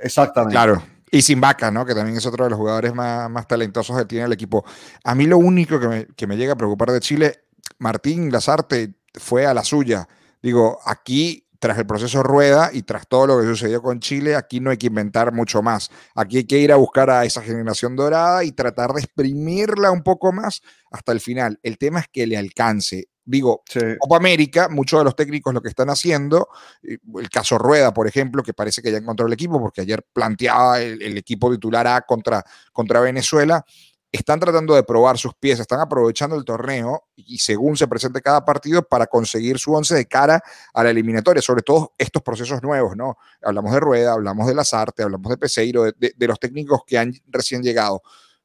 [0.00, 0.54] Exactamente.
[0.54, 0.82] Claro.
[1.10, 1.86] Y sin Vaca, ¿no?
[1.86, 4.64] Que también es otro de los jugadores más, más talentosos que tiene el equipo.
[5.04, 7.40] A mí lo único que me, que me llega a preocupar de Chile,
[7.78, 10.06] Martín Lazarte fue a la suya.
[10.42, 14.60] Digo, aquí tras el proceso Rueda y tras todo lo que sucedió con Chile, aquí
[14.60, 15.90] no hay que inventar mucho más.
[16.14, 20.02] Aquí hay que ir a buscar a esa generación dorada y tratar de exprimirla un
[20.02, 21.58] poco más hasta el final.
[21.62, 23.08] El tema es que le alcance.
[23.30, 23.62] Digo,
[23.98, 26.48] Copa América, muchos de los técnicos lo que están haciendo,
[26.82, 30.02] eh, el caso Rueda, por ejemplo, que parece que ya encontró el equipo, porque ayer
[30.14, 33.62] planteaba el, equipo titular A contra, contra Venezuela,
[34.10, 38.46] están tratando de probar sus piezas, están aprovechando el torneo y según se presente cada
[38.46, 42.96] partido para conseguir su once de cara a la eliminatoria, sobre todo estos procesos nuevos,
[42.96, 43.18] ¿no?
[43.42, 47.12] Hablamos de Rueda, hablamos de Lazarte, hablamos de Peseiro, de, de los técnicos que han
[47.26, 48.00] recién llegado.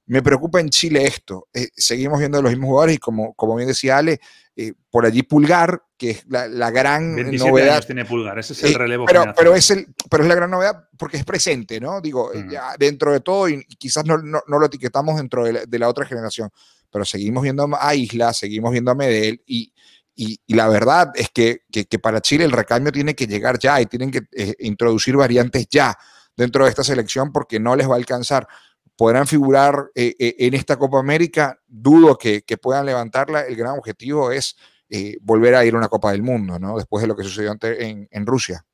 [0.06, 1.48] Me preocupa en Chile esto.
[1.54, 4.20] Eh, seguimos viendo los mismos jugadores y como, como bien decía Ale,
[4.56, 7.76] eh, por allí Pulgar, que es la, la gran novedad.
[7.76, 9.06] Años tiene Pulgar, ese es el eh, relevo.
[9.06, 12.02] pero, pero, es el, pero es la gran novedad porque es presente, ¿no?
[12.02, 15.66] Digo, ya dentro de todo, y, quizás no, no, no, lo etiquetamos dentro de la,
[15.66, 16.52] de la, otra generación,
[16.92, 19.74] pero seguimos viendo a Isla, seguimos viendo a Medel y,
[20.16, 23.58] y, y, la verdad es que, que, que, para Chile el recambio tiene que llegar
[23.58, 24.22] ya y tienen que
[24.60, 25.98] introducir variantes ya
[26.38, 28.48] dentro de esta selección porque no les va a alcanzar
[28.96, 31.60] podrán figurar eh, eh, en esta Copa América.
[31.68, 33.42] Dudo que, puedan levantarla.
[33.42, 34.56] El gran objetivo es
[34.90, 36.78] eh, volver a ir a una Copa del Mundo, ¿no?
[36.78, 38.66] Después de lo que sucedió en, en Rusia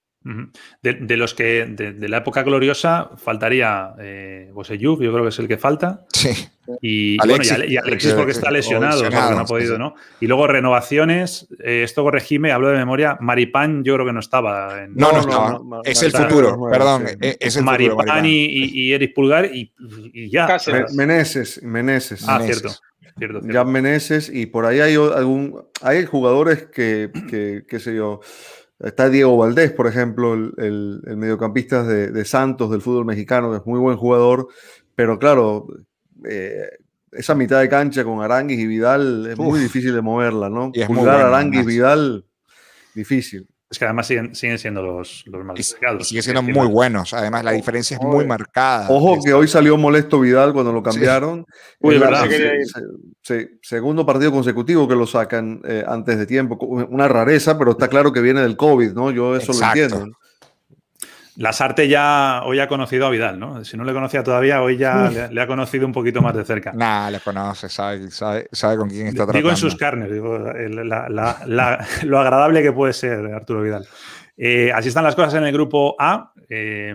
[0.82, 5.58] de, los que de, la época gloriosa faltaría eh, yo creo que es el que
[5.58, 6.06] falta.
[6.14, 6.30] Sí.
[6.82, 9.96] Y Alexis, bueno, y, Alexis porque está lesionado, porque no ha podido, ¿no?
[10.20, 14.84] Y luego renovaciones, eh, esto corregime, hablo de memoria, Maripán yo creo que no estaba.
[14.84, 15.60] En, no, no, estaba.
[15.84, 17.06] es el futuro, perdón.
[17.22, 19.72] Es el Maripán, Y, y, Eric Pulgar y,
[20.30, 20.58] ya.
[20.94, 22.24] Meneses, Meneses.
[22.28, 22.70] Ah, cierto.
[23.18, 28.22] Cierto, Ya Meneses y por ahí hay algún hay jugadores que, que qué sé yo,
[28.80, 33.80] Está Diego Valdés, por ejemplo, el, mediocampista de, Santos del fútbol mexicano, que es muy
[33.80, 34.48] buen jugador,
[34.96, 35.68] pero claro,
[36.26, 36.70] eh,
[37.12, 40.72] esa mitad de cancha con Aranguis y Vidal es muy difícil de moverla, ¿no?
[40.74, 42.26] Y Pulgar, Aranguis, Vidal,
[42.96, 43.48] difícil.
[43.72, 46.08] Es que además siguen, siguen siendo los, los más destacados.
[46.08, 47.14] Siguen siendo muy buenos.
[47.14, 48.88] Además, la diferencia es muy marcada.
[48.90, 51.46] Ojo que hoy salió molesto Vidal cuando lo cambiaron.
[51.80, 52.28] Uy, verdad.
[53.62, 56.58] segundo partido consecutivo que lo sacan eh, antes de tiempo.
[56.66, 59.12] Una rareza, pero está claro que viene del COVID, ¿no?
[59.12, 60.08] Yo eso lo entiendo.
[61.40, 63.64] Lasarte ya hoy ha conocido a Vidal, ¿no?
[63.64, 66.74] Si no le conocía todavía, hoy ya le, ha conocido un poquito más de cerca.
[66.74, 69.38] Nah, le conoce, sabe, sabe, con quién está tratando.
[69.38, 73.88] Digo en sus carnes, digo, lo agradable que puede ser Arturo Vidal.
[74.36, 76.34] Eh, así están las cosas en el grupo A.
[76.50, 76.94] Eh,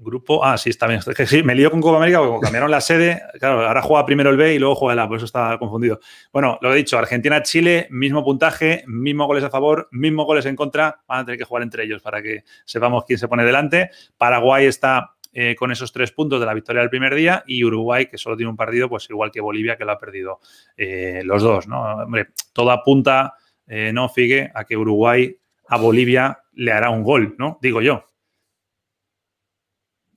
[0.00, 0.44] Grupo.
[0.44, 1.00] Ah, sí, está bien.
[1.26, 4.36] Sí, me lío con Copa América porque cambiaron la sede, claro, ahora juega primero el
[4.36, 5.98] B y luego juega el A, por eso estaba confundido.
[6.32, 11.00] Bueno, lo he dicho, Argentina-Chile, mismo puntaje, mismo goles a favor, mismo goles en contra.
[11.08, 13.90] Van a tener que jugar entre ellos para que sepamos quién se pone delante.
[14.16, 18.06] Paraguay está eh, con esos tres puntos de la victoria del primer día y Uruguay,
[18.06, 20.40] que solo tiene un partido, pues igual que Bolivia, que lo ha perdido
[20.76, 21.82] eh, los dos, ¿no?
[21.82, 23.34] Hombre, todo apunta,
[23.66, 24.50] eh, ¿no, Figue?
[24.54, 25.36] A que Uruguay
[25.68, 27.58] a Bolivia le hará un gol, ¿no?
[27.60, 28.07] Digo yo.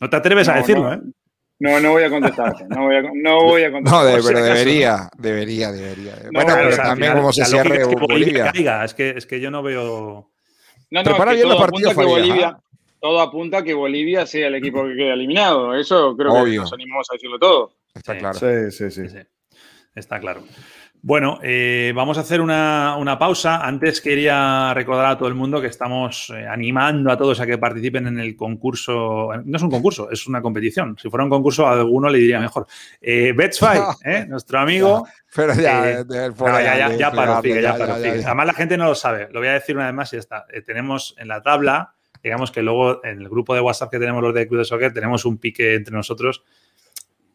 [0.02, 1.00] No te atreves a decirlo, ¿eh?
[1.60, 2.66] No, no voy a contestarte.
[2.68, 4.18] No voy a, no voy a contestarte.
[4.18, 6.16] No, pero debería, debería, debería.
[6.34, 8.52] bueno, pero también como se cierre es que Bolivia.
[8.52, 10.32] Caiga, es, que, es que yo no veo.
[10.90, 12.60] No, no, para bien los partidos Bolivia,
[13.00, 15.76] Todo apunta a que Bolivia sea el equipo que quede eliminado.
[15.76, 17.76] Eso creo que nos animamos a decirlo todo.
[17.94, 18.40] Está claro.
[18.40, 18.90] sí, sí.
[18.90, 19.18] sí.
[19.94, 20.44] Está claro.
[21.04, 23.66] Bueno, eh, vamos a hacer una, pausa.
[23.66, 27.58] Antes quería recordar a todo el mundo que estamos eh, animando a todos a que
[27.58, 29.30] participen en el concurso.
[29.44, 30.96] No es un concurso, es una competición.
[31.02, 32.68] Si fuera un concurso, a alguno le diría mejor.
[33.02, 33.36] Eh,
[34.06, 35.08] eh nuestro amigo.
[35.36, 37.74] pero ya, ya, ya, paro, ya.
[37.74, 39.28] Además, la gente no lo sabe.
[39.32, 40.46] Lo voy a decir una vez más y ya está.
[40.68, 44.36] tenemos en la tabla, digamos que luego en el grupo de WhatsApp que tenemos los
[44.36, 46.44] de Club de Soccer, tenemos un pique entre nosotros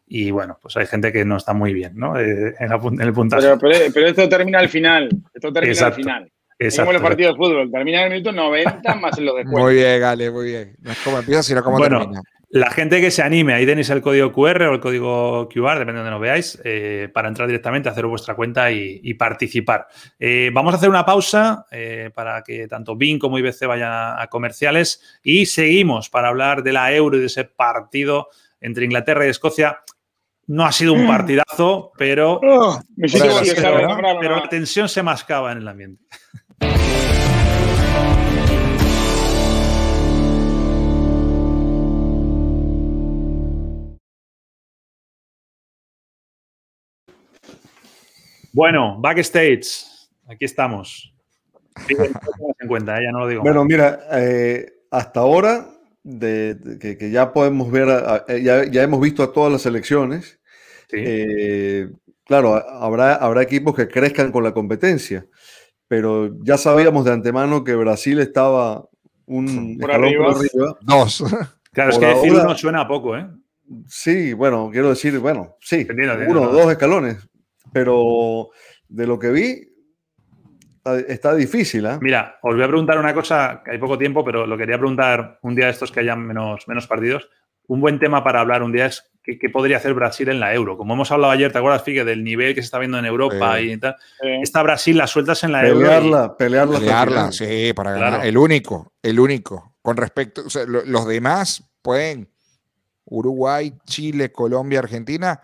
[0.09, 2.17] y bueno, pues hay gente que no está muy bien, ¿no?
[2.17, 3.57] Eh, en, el puntaje.
[3.59, 5.09] Pero, esto termina al final.
[5.33, 6.31] Esto termina al final.
[6.57, 6.87] Exacto.
[6.87, 7.69] Como el partido de fútbol.
[7.69, 9.63] Termina en el minuto 90 más en los después.
[9.63, 10.75] Muy bien, Gale, muy bien.
[10.81, 12.21] No es como empieza, sino como bueno, termina.
[12.49, 15.95] La gente que se anime, ahí tenéis el código QR o el código QR, depende
[15.95, 19.87] de donde lo veáis, eh, para entrar directamente, hacer vuestra cuenta y, participar.
[20.17, 21.65] Eh, vamos a hacer una pausa
[22.15, 26.93] para que tanto BIN como IBC vayan a comerciales y seguimos para hablar de la
[26.93, 28.29] Euro y de ese partido
[28.61, 29.81] entre Inglaterra y Escocia
[30.47, 31.07] no ha sido un mm.
[31.07, 36.03] partidazo, pero, oh, pero, la tensión se mascaba en el ambiente.
[48.53, 49.85] Bueno, backstage,
[50.27, 51.13] aquí estamos.
[51.87, 53.43] en cuenta, ya no lo digo.
[53.43, 55.76] Bueno, mira, eh, hasta ahora
[56.07, 57.87] de, que, ya podemos ver,
[58.41, 60.39] ya, ya, hemos visto a todas las selecciones.
[60.93, 61.89] Eh,
[62.25, 65.25] claro, habrá, habrá equipos que crezcan con la competencia,
[65.89, 68.87] pero ya sabíamos de antemano que Brasil estaba
[69.25, 70.33] un por arriba.
[70.81, 71.23] Dos.
[71.73, 73.27] Claro, es que decir uno suena a poco, ¿eh?
[73.87, 75.85] Sí, bueno, quiero decir, bueno, sí,
[76.27, 77.17] uno, dos escalones,
[77.71, 78.49] pero
[78.87, 79.69] de lo que vi,
[80.95, 81.85] está difícil.
[81.85, 81.97] ¿eh?
[82.01, 85.39] Mira, os voy a preguntar una cosa, que hay poco tiempo, pero lo quería preguntar
[85.41, 87.29] un día de estos que hayan menos, menos partidos.
[87.67, 90.77] Un buen tema para hablar un día es qué, podría hacer Brasil en la Euro.
[90.77, 93.59] Como hemos hablado ayer, ¿te acuerdas, Figue, del nivel que se está viendo en Europa
[93.59, 93.95] y tal?
[94.41, 96.37] Esta Brasil la sueltas en la pelearla, Euro.
[96.37, 97.31] Pelearla, pelearla.
[97.31, 98.25] sí, para ganar.
[98.25, 99.75] El único, el único.
[99.81, 102.29] Con respecto, los demás pueden,
[103.05, 105.41] Uruguay, Chile, Colombia, Argentina,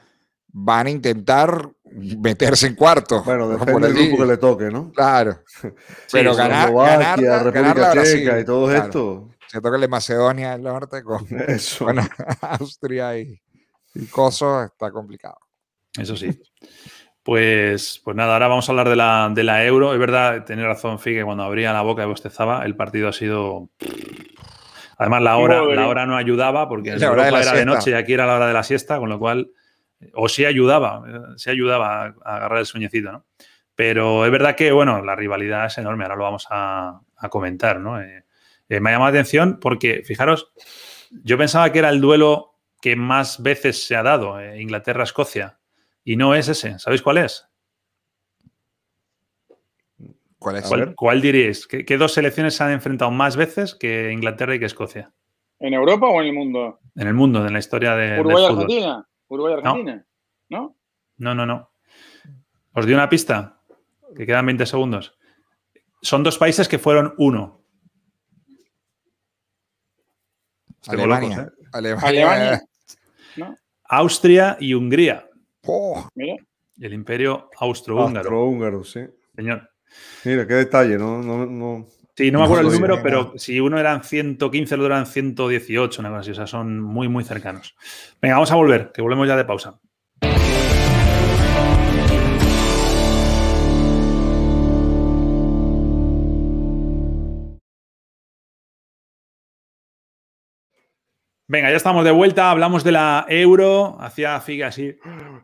[0.48, 3.24] van a intentar meterse en cuarto.
[3.24, 4.92] Bueno, depende del grupo que le toque, ¿no?
[4.92, 5.40] Claro.
[6.12, 9.30] Pero ganar, ganar, República Checa y todo esto.
[9.48, 12.00] Se toca el Macedonia del Norte con,
[12.42, 13.40] Austria y,
[13.94, 15.38] y Kosovo, está complicado.
[15.98, 16.32] Eso sí.
[17.24, 19.94] Pues, pues nada, ahora vamos a hablar de la, de la euro.
[19.94, 23.70] Es verdad, tiene razón Figue, cuando abría la boca y bostezaba, el partido ha sido.
[24.98, 28.14] Además, la hora, la hora no ayudaba porque en Europa era de noche y aquí
[28.14, 29.52] era la hora de la siesta, con lo cual
[30.14, 31.04] o sí ayudaba,
[31.38, 33.26] sí ayudaba a agarrar el sueñecito, ¿no?
[33.76, 38.02] Pero es verdad que, bueno, la rivalidad es enorme, ahora lo vamos a, comentar, ¿no?
[38.02, 38.26] Eh,
[38.68, 40.52] eh, me ha llamado la atención porque, fijaros,
[41.24, 45.58] yo pensaba que era el duelo que más veces se ha dado, eh, Inglaterra-Escocia,
[46.04, 46.78] y no es ese.
[46.80, 47.48] ¿Sabéis cuál es?
[50.38, 50.72] ¿Cuál es?
[50.96, 51.66] ¿Cuál, diríais?
[51.66, 55.14] ¿Qué, dos selecciones se han enfrentado más veces que Inglaterra y que Escocia?
[55.60, 56.80] ¿En Europa o en el mundo?
[56.96, 58.20] En el mundo, en la historia de.
[58.20, 59.08] Uruguay-Argentina.
[59.28, 60.06] Uruguay-Argentina.
[60.50, 60.76] No.
[61.18, 61.36] ¿No?
[61.36, 61.72] No, no,
[62.74, 63.62] Os di una pista,
[64.16, 65.18] que quedan 20 segundos.
[66.02, 67.64] Son dos países que fueron uno.
[70.88, 71.48] Alemania.
[71.48, 71.68] ¿eh?
[71.72, 72.62] Alemania.
[73.86, 75.30] Austria y Hungría.
[75.66, 76.10] Oh.
[76.80, 78.20] El imperio austrohúngaro.
[78.20, 79.02] Austrohúngaro, sí.
[79.36, 79.70] Señor.
[80.26, 81.22] Mira, qué detalle, ¿no?
[81.22, 84.94] no, no Sí, no me acuerdo el número, pero si uno eran 115, el otro
[84.94, 86.32] eran 118, una cosa así.
[86.32, 87.76] O sea, son muy, muy cercanos.
[88.22, 89.80] Venga, vamos a volver, que volvemos ya de pausa.
[101.54, 102.50] Venga, ya estamos de vuelta.
[102.50, 103.96] Hablamos de la Euro.
[104.00, 104.98] Hacía figa así.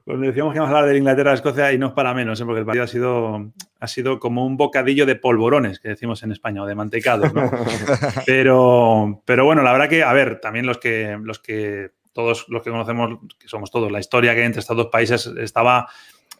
[0.04, 2.45] Cuando decíamos que íbamos a hablar de Inglaterra-Escocia y no es para menos, ¿eh?
[2.45, 6.32] porque el partido ha sido, ha sido como un bocadillo de polvorones, que decimos en
[6.32, 7.32] España, o de mantecados.
[7.32, 7.52] ¿no?
[8.26, 12.63] pero, pero bueno, la verdad que, a ver, también los que, los que todos los
[12.63, 15.89] que conocemos, que somos todos, la historia que hay entre estos dos países estaba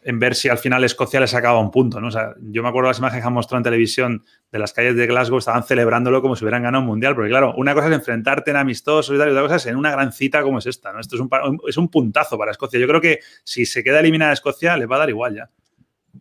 [0.02, 2.00] en ver si al final Escocia le sacaba un punto.
[2.00, 2.08] ¿no?
[2.08, 4.72] O sea, yo me acuerdo de las imágenes que han mostrado en televisión de las
[4.72, 7.88] calles de Glasgow, estaban celebrándolo como si hubieran ganado un mundial, porque claro, una cosa
[7.88, 10.58] es enfrentarte en amistosos y tal, y otra cosa es en una gran cita como
[10.58, 10.92] es esta.
[10.92, 11.00] ¿no?
[11.00, 11.30] Esto es un,
[11.68, 12.80] es un puntazo para Escocia.
[12.80, 15.50] Yo creo que si se queda eliminada Escocia, le va a dar igual ya.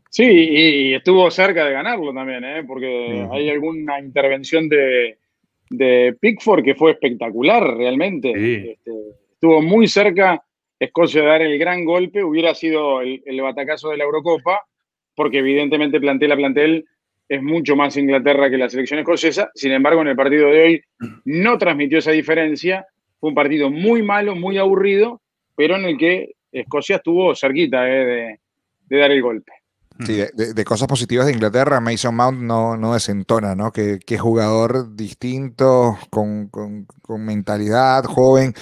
[0.10, 2.64] Sí, y estuvo cerca de ganarlo también, ¿eh?
[2.68, 5.18] porque hay alguna intervención de,
[5.70, 8.32] de, Pickford que fue espectacular realmente.
[8.72, 8.92] Este,
[9.34, 10.44] estuvo muy cerca
[10.80, 14.62] Escocia dar el gran golpe, hubiera sido el, batacazo de la Eurocopa,
[15.14, 16.86] porque evidentemente plantel a plantel
[17.28, 19.52] es mucho más Inglaterra que la selección escocesa.
[19.54, 20.82] Sin embargo, en el partido de hoy
[21.26, 22.88] no transmitió esa diferencia.
[23.20, 25.22] Fue un partido muy malo, muy aburrido,
[25.56, 28.40] pero en el que Escocia estuvo cerquita eh,
[28.88, 29.52] de, dar el golpe.
[30.06, 33.74] Sí, de, cosas positivas de Inglaterra, Mason Mount no, desentona, ¿no?
[33.74, 36.50] Que, jugador distinto, con
[37.26, 38.54] mentalidad, joven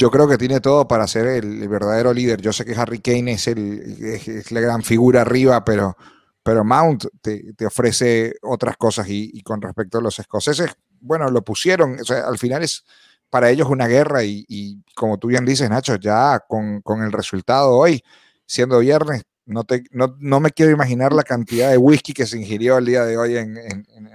[0.00, 2.40] yo creo que tiene todo para ser el, verdadero líder.
[2.40, 5.94] Yo sé que Harry Kane es, el, es, la gran figura arriba, pero,
[6.42, 9.06] pero Mount te, ofrece otras cosas.
[9.10, 12.00] Y, con respecto a los escoceses, bueno, lo pusieron.
[12.00, 12.86] O sea, al final es
[13.28, 14.24] para ellos una guerra.
[14.24, 18.02] Y, como tú bien dices, Nacho, ya con, con el resultado hoy,
[18.46, 22.78] siendo viernes, no, te, no, me quiero imaginar la cantidad de whisky que se ingirió
[22.78, 23.58] el día de hoy en,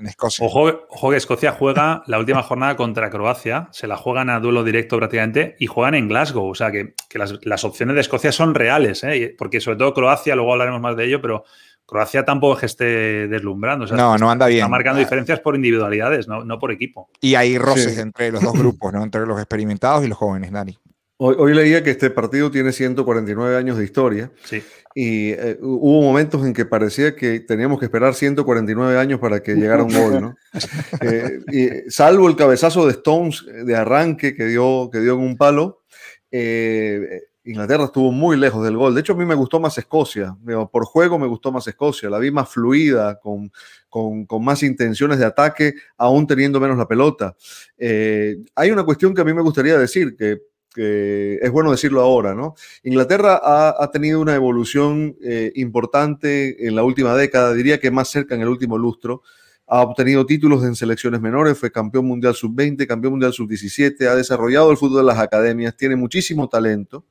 [0.08, 0.46] Escocia.
[0.46, 4.98] Ojo, que Escocia juega la última jornada contra Croacia, se la juegan a duelo directo
[4.98, 6.48] prácticamente y juegan en Glasgow.
[6.48, 9.36] O sea que, las, opciones de Escocia son reales, ¿eh?
[9.38, 11.44] porque sobre todo Croacia, luego hablaremos más de ello, pero
[11.86, 13.86] Croacia tampoco es que esté deslumbrando.
[13.88, 14.60] no, no anda bien.
[14.60, 17.10] Está marcando diferencias por individualidades, no, no por equipo.
[17.22, 19.04] Y hay roces entre los dos grupos, ¿no?
[19.04, 20.78] entre los experimentados y los jóvenes, Dani.
[21.18, 24.62] Hoy, leía que este partido tiene 149 años de historia sí.
[24.94, 29.56] y eh, hubo momentos en que parecía que teníamos que esperar 149 años para que
[29.56, 30.36] llegara un gol, ¿no?
[31.02, 31.40] Eh,
[31.86, 35.84] y, salvo el cabezazo de Stones de arranque que dio, que dio en un palo,
[36.32, 38.94] eh, Inglaterra estuvo muy lejos del gol.
[38.94, 40.36] De hecho, a mí me gustó más Escocia.
[40.72, 42.10] Por juego me gustó más Escocia.
[42.10, 43.52] La vi más fluida, con,
[43.88, 47.36] con, con más intenciones de ataque, aún teniendo menos la pelota.
[47.80, 50.42] hay una cuestión que a mí me gustaría decir, que
[50.78, 52.56] es bueno decirlo ahora, ¿no?
[52.84, 58.36] Inglaterra ha, tenido una evolución eh, importante en la última década, diría que más cerca
[58.36, 59.22] en el último lustro.
[59.68, 64.70] Ha obtenido títulos en selecciones menores, fue campeón mundial sub-20, campeón mundial sub-17, ha desarrollado
[64.70, 67.06] el fútbol de las academias, tiene muchísimo talento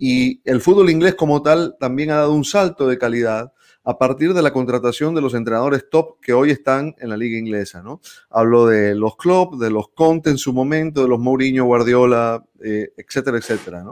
[0.00, 3.52] y el fútbol inglés como tal también ha dado un salto de calidad
[3.84, 7.38] a partir de la contratación de los entrenadores top que hoy están en la liga
[7.38, 8.00] inglesa, ¿no?
[8.28, 12.92] Hablo de los Klopp, de los Conte en su momento, de los Mourinho, Guardiola, eh,
[12.96, 13.84] etcétera, etcétera.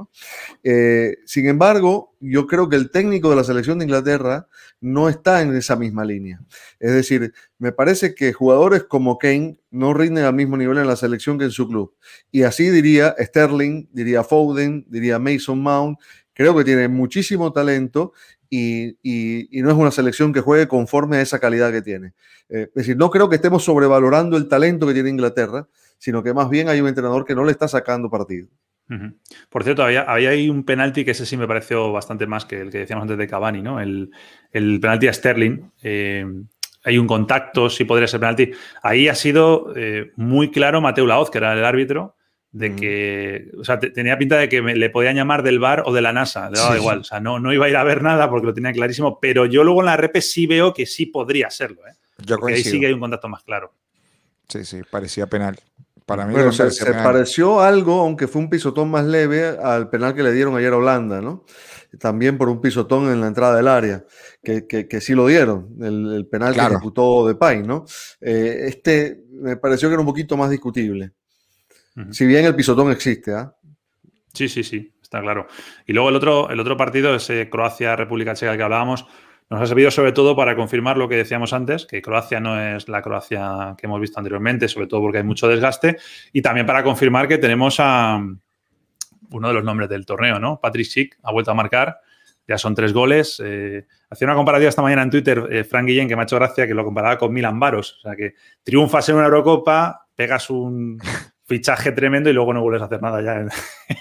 [0.63, 4.47] Eh, sin embargo, yo creo que el técnico de la selección de Inglaterra
[4.81, 6.41] no está en esa misma línea.
[6.79, 10.97] Es decir, me parece que jugadores como Kane no rinden al mismo nivel en la
[10.97, 11.95] selección que en su club.
[12.31, 15.99] Y así diría Sterling, diría Foden, diría Mason Mount,
[16.35, 18.13] creo que tiene muchísimo talento
[18.51, 22.15] y, no es una selección que juegue conforme a esa calidad que tiene.
[22.49, 26.33] Eh, es decir, no creo que estemos sobrevalorando el talento que tiene Inglaterra, sino que
[26.33, 28.49] más bien hay un entrenador que no le está sacando partido.
[29.51, 32.71] Por cierto, había, ahí un penalti que ese sí me pareció bastante más que el
[32.71, 33.81] que decíamos antes de Cavani, ¿no?
[33.81, 34.11] El,
[34.51, 35.61] penalti a Sterling.
[35.83, 36.25] Eh,
[36.85, 38.51] hay un contacto, sí podría ser penalti.
[38.83, 42.17] Ahí ha sido eh, muy claro Mateo Laoz, que era el árbitro,
[42.51, 46.01] de que, o sea, tenía pinta de que le podían llamar del bar o de
[46.01, 48.31] la NASA, le daba igual, o sea, no, no iba a ir a ver nada
[48.31, 51.51] porque lo tenía clarísimo, pero yo luego en la RP sí veo que sí podría
[51.51, 51.95] serlo, ¿eh?
[52.25, 53.73] Yo ahí sí que hay un contacto más claro.
[54.49, 55.57] Sí, sí, parecía penal.
[56.05, 60.23] Para mí bueno, se, pareció algo, aunque fue un pisotón más leve, al penal que
[60.23, 61.45] le dieron ayer a Holanda, ¿no?
[62.01, 64.07] También por un pisotón en la entrada del área,
[64.43, 67.85] que, que, sí lo dieron, el, penal que ejecutó de Pay, ¿no?
[68.23, 71.13] Eh, este me pareció que era un poquito más discutible.
[72.11, 73.55] Si bien el pisotón existe, ¿ah?
[74.33, 75.47] Sí, sí, sí, está claro.
[75.87, 79.07] Y luego el otro, el otro partido, ese Croacia-República Checa que hablábamos,
[79.51, 82.89] nos ha servido sobre todo para confirmar lo que decíamos antes, que Croacia no es
[82.89, 85.97] la Croacia que hemos visto anteriormente, sobre todo porque hay mucho desgaste,
[86.33, 88.21] y también para confirmar que tenemos a
[89.31, 90.61] uno de los nombres del torneo, ¿no?
[90.61, 92.01] Patrick Schick ha vuelto a marcar,
[92.47, 93.43] ya son tres goles.
[93.45, 96.37] Eh, hacía una comparativa esta mañana en Twitter, eh, Frank Guillén, que me ha hecho
[96.37, 100.49] gracia, que lo comparaba con Milan Baros, o sea que triunfas en una Eurocopa, pegas
[100.51, 100.99] un,
[101.49, 103.49] fichaje tremendo y luego no vuelves a hacer nada ya en,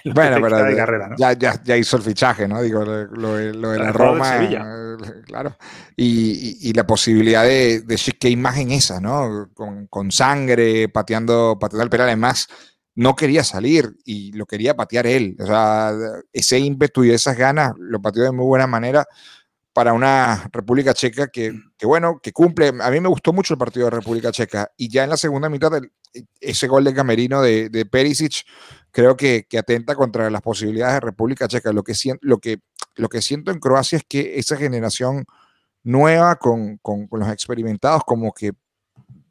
[0.13, 1.15] bueno, pero de carrera, ¿no?
[1.17, 2.61] ya, ya, ya, hizo el fichaje, ¿no?
[2.61, 5.55] Digo, lo, de la Roma, eh, claro.
[5.95, 9.49] Y, y, la posibilidad de, de qué imagen esa, ¿no?
[9.53, 12.07] Con, con, sangre, pateando, pateando el penal.
[12.07, 12.49] Además,
[12.95, 15.37] no quería salir y lo quería patear él.
[15.39, 15.93] O sea,
[16.33, 19.05] ese ímpetu y esas ganas lo pateó de muy buena manera
[19.77, 21.53] para una República Checa que,
[21.83, 22.69] bueno, que cumple.
[22.81, 25.49] A mí me gustó mucho el partido de República Checa y ya en la segunda
[25.49, 25.71] mitad
[26.41, 28.43] ese gol de Camerino de, de Perisic
[28.89, 31.71] creo que, atenta contra las posibilidades de República Checa.
[31.71, 32.57] Lo que, lo, que,
[32.95, 35.25] lo que siento en Croacia es que esa generación
[35.83, 38.53] nueva con, con, los experimentados como que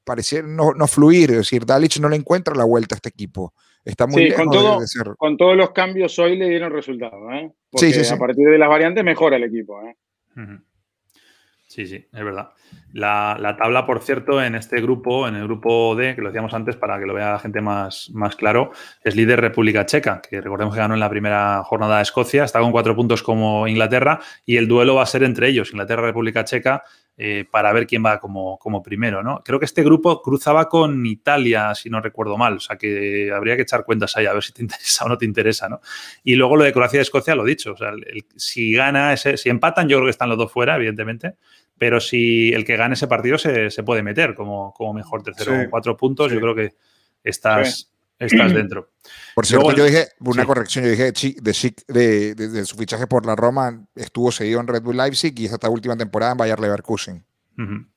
[0.05, 3.53] pareciera no, no, fluir, es decir, Dalic no le encuentra la vuelta a este equipo.
[3.85, 4.47] Está muy sí, con,
[5.17, 7.53] con todos los cambios hoy le dieron resultado, ¿eh?
[7.69, 9.97] Porque sí, sí, a partir de las variantes mejora el equipo, ¿eh?
[11.69, 12.51] Sí, sí, es verdad.
[12.93, 16.77] La, tabla, por cierto, en este grupo, en el grupo D, que lo decíamos antes
[16.77, 18.71] para que lo vea la gente más, más claro,
[19.03, 22.61] es líder República Checa, que recordemos que ganó en la primera jornada de Escocia, está
[22.61, 26.85] con cuatro puntos como Inglaterra y el duelo va a ser entre ellos, Inglaterra-República Checa,
[27.19, 29.43] eh, para ver quién va como, como primero, ¿no?
[29.43, 33.57] Creo que este grupo cruzaba con Italia, si no recuerdo mal, o sea que habría
[33.57, 35.81] que echar cuentas ahí a ver si te interesa o no te interesa, ¿no?
[36.25, 37.93] Y luego lo de Croacia y Escocia, lo dicho, o sea,
[38.37, 41.37] si gana ese, si empatan, yo creo que están los dos fuera, evidentemente,
[41.79, 45.71] pero si el que gane ese partido se, puede meter como, como mejor tercero con
[45.71, 46.75] cuatro puntos, yo creo que
[47.25, 48.91] estás, estás dentro.
[49.35, 51.13] Por cierto, yo dije, una corrección, yo dije
[51.89, 55.69] de, de, su fichaje por la Roma estuvo seguido en Red Bull Leipzig y esta
[55.69, 57.25] última temporada en Bayer Leverkusen.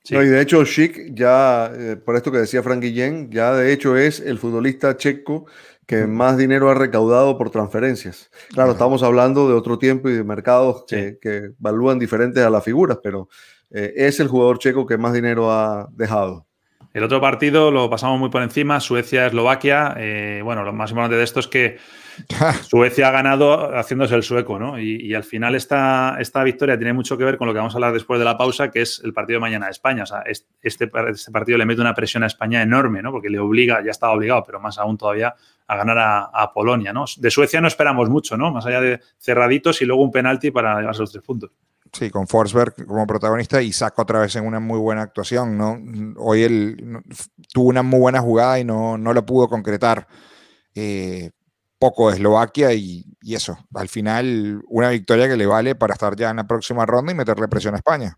[0.10, 3.98] y de hecho Schick ya, eh, por esto que decía Frank Guillén, ya de hecho
[3.98, 5.46] es el futbolista checo
[5.86, 8.30] que más dinero ha recaudado por transferencias.
[8.50, 12.64] Claro, estamos hablando de otro tiempo y de mercados que, que, evalúan diferentes a las
[12.64, 13.28] figuras, pero
[13.72, 16.46] eh, es el jugador checo que más dinero ha dejado.
[16.92, 19.94] El otro partido lo pasamos muy por encima, Suecia-Eslovaquia.
[19.98, 21.78] Eh, bueno, lo más importante de esto es que
[22.64, 24.80] Suecia ha ganado haciéndose el sueco, ¿no?
[24.80, 27.78] Y, al final esta, esta, victoria tiene mucho que ver con lo que vamos a
[27.78, 30.04] hablar después de la pausa, que es el partido de mañana de España.
[30.04, 33.12] O sea, este, este partido le mete una presión a España enorme, ¿no?
[33.12, 35.36] Porque le obliga, ya estaba obligado, pero más aún todavía,
[35.68, 37.06] a ganar a, a Polonia, ¿no?
[37.18, 38.52] De Suecia no esperamos mucho, ¿no?
[38.52, 41.52] Más allá de cerraditos y luego un penalti para llevarse los tres puntos.
[41.92, 45.58] Sí, con Forsberg como protagonista y saca otra vez en una muy buena actuación.
[45.58, 45.78] ¿no?
[46.18, 47.02] Hoy él
[47.52, 50.08] tuvo una muy buena jugada y no, no lo pudo concretar.
[50.76, 51.32] Eh,
[51.80, 53.58] poco de Eslovaquia y, eso.
[53.74, 57.16] Al final, una victoria que le vale para estar ya en la próxima ronda y
[57.16, 58.18] meterle presión a España.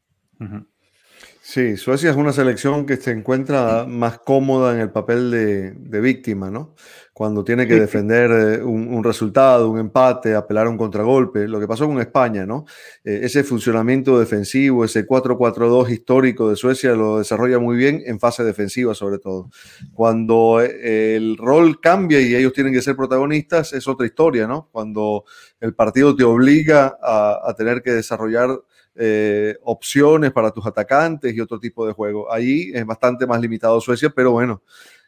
[1.43, 6.51] Sí, Suecia es una selección que se encuentra más cómoda en el papel de, víctima,
[6.51, 6.75] ¿no?
[7.13, 11.47] Cuando tiene que defender eh, un, resultado, un empate, apelar a un contragolpe.
[11.47, 12.65] Lo que pasó con España, ¿no?
[13.03, 18.43] Eh, ese funcionamiento defensivo, ese 4-4-2 histórico de Suecia lo desarrolla muy bien en fase
[18.43, 19.49] defensiva, sobre todo.
[19.95, 24.69] Cuando eh, el rol cambia y ellos tienen que ser protagonistas, es otra historia, ¿no?
[24.71, 25.25] Cuando
[25.59, 28.61] el partido te obliga a, a tener que desarrollar
[28.95, 32.31] eh, opciones para tus atacantes y otro tipo de juego.
[32.31, 34.61] Ahí es bastante más limitado Suecia, pero bueno,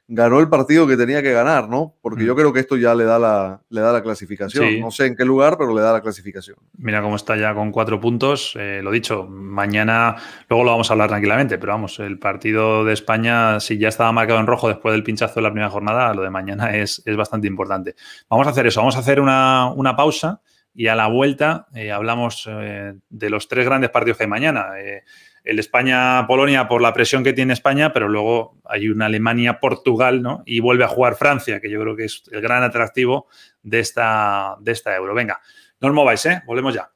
[0.07, 1.95] ganó el partido que tenía que ganar, ¿no?
[2.01, 2.37] Porque yo mm.
[2.37, 4.79] creo que esto ya le da la, le da la clasificación.
[4.79, 6.57] No sé en qué lugar, pero le da la clasificación.
[6.77, 8.53] Mira cómo está ya con cuatro puntos.
[8.59, 10.15] Eh, lo dicho, mañana,
[10.49, 14.11] luego lo vamos a hablar tranquilamente, pero vamos, el partido de España, si ya estaba
[14.11, 17.15] marcado en rojo después del pinchazo de la primera jornada, lo de mañana es, es
[17.15, 17.95] bastante importante.
[18.29, 20.41] Vamos a hacer eso, vamos a hacer una, una pausa
[20.73, 24.79] y a la vuelta eh, hablamos eh, de los tres grandes partidos que hay mañana.
[24.79, 25.03] Eh,
[25.43, 30.41] el España-Polonia por la presión que tiene España, pero luego hay una Alemania-Portugal, ¿no?
[30.45, 33.27] Y vuelve a jugar Francia, que yo creo que es el gran atractivo
[33.61, 35.13] de esta, de esta Euro.
[35.13, 35.41] Venga,
[35.81, 36.41] no os mováis, ¿eh?
[36.45, 36.92] Volvemos ya.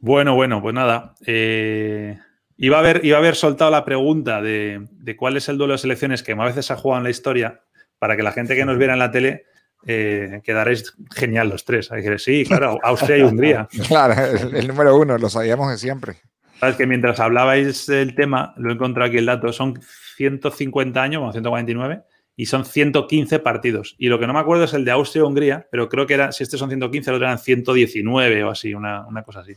[0.00, 1.14] Bueno, bueno, pues nada.
[1.26, 2.18] Eh,
[2.56, 4.86] iba, a haber, iba a haber soltado la pregunta de,
[5.16, 7.62] cuál es el duelo de selecciones que más veces ha jugado en la historia
[7.98, 9.44] para que la gente que nos viera en la tele
[9.86, 11.90] eh, quedaréis genial los tres.
[12.18, 13.68] sí, claro, Austria y Hungría.
[13.88, 14.14] Claro,
[14.52, 16.16] el, número uno, lo sabíamos de siempre.
[16.60, 19.80] Sabes que mientras hablabais del tema, lo he encontrado aquí el dato, son
[20.16, 22.02] 150 años, bueno, 149,
[22.34, 23.94] y son 115 partidos.
[23.98, 26.42] Y lo que no me acuerdo es el de Austria-Hungría, pero creo que era, si
[26.42, 29.56] estos son 115, el otro eran 119 o así, una cosa así.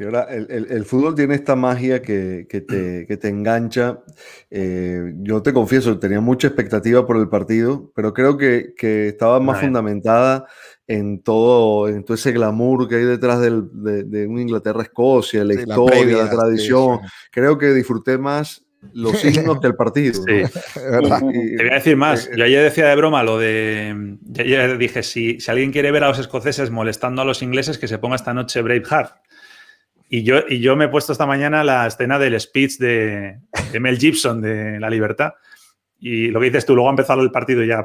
[0.00, 3.98] Sí, ahora el, fútbol tiene esta magia que, te, engancha.
[4.50, 8.72] Eh, yo te confieso, tenía mucha expectativa por el partido, pero creo que,
[9.08, 10.46] estaba más fundamentada
[10.86, 16.30] en todo, en todo ese glamour que hay detrás de, un Inglaterra-Escocia, la historia, la,
[16.30, 17.00] tradición.
[17.30, 20.14] Creo que disfruté más los signos que el partido.
[20.14, 20.60] Sí.
[20.72, 22.26] te voy a decir más.
[22.26, 24.16] Eh, yo ayer decía de broma lo de.
[24.38, 27.86] Ayer dije: si, si alguien quiere ver a los escoceses molestando a los ingleses, que
[27.86, 29.20] se ponga esta noche Braveheart.
[30.12, 33.38] Y yo, y yo me he puesto esta mañana la escena del speech de,
[33.80, 35.34] Mel Gibson de La Libertad.
[36.00, 37.84] Y lo que dices tú, luego ha empezado el partido y ya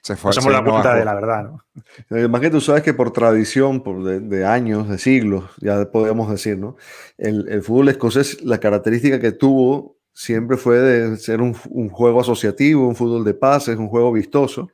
[0.00, 0.32] se fue.
[0.32, 2.28] Somos la cuenta de la verdad, ¿no?
[2.30, 6.56] Más que tú sabes que por tradición, por de, años, de siglos, ya podemos decir,
[6.56, 6.78] ¿no?
[7.18, 12.22] El, el, fútbol escocés, la característica que tuvo siempre fue de ser un, un juego
[12.22, 14.70] asociativo, un fútbol de pases, un juego vistoso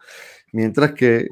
[0.53, 1.29] mientras que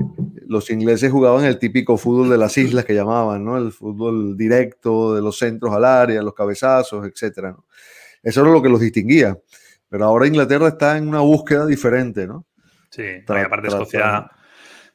[0.46, 3.56] los ingleses jugaban el típico fútbol de las islas que llamaban, ¿no?
[3.56, 7.54] El fútbol directo de los centros al área, los cabezazos, etc.
[8.22, 9.38] Eso era lo que los distinguía.
[9.88, 12.46] Pero ahora Inglaterra está en una búsqueda diferente, ¿no?
[12.90, 14.30] Sí, aparte Escocia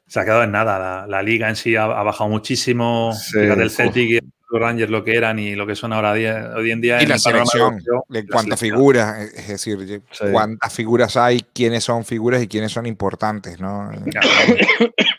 [0.08, 1.08] se ha quedado en nada.
[1.08, 3.14] La, liga en sí ha, bajado muchísimo.
[3.32, 6.82] Fíjate el Celtic los Rangers lo que eran y lo que son ahora hoy en
[6.82, 7.02] día.
[7.02, 12.48] Y la selección, de cuántas figuras, es decir, cuántas figuras hay, quiénes son figuras y
[12.48, 13.90] quiénes son importantes, ¿no?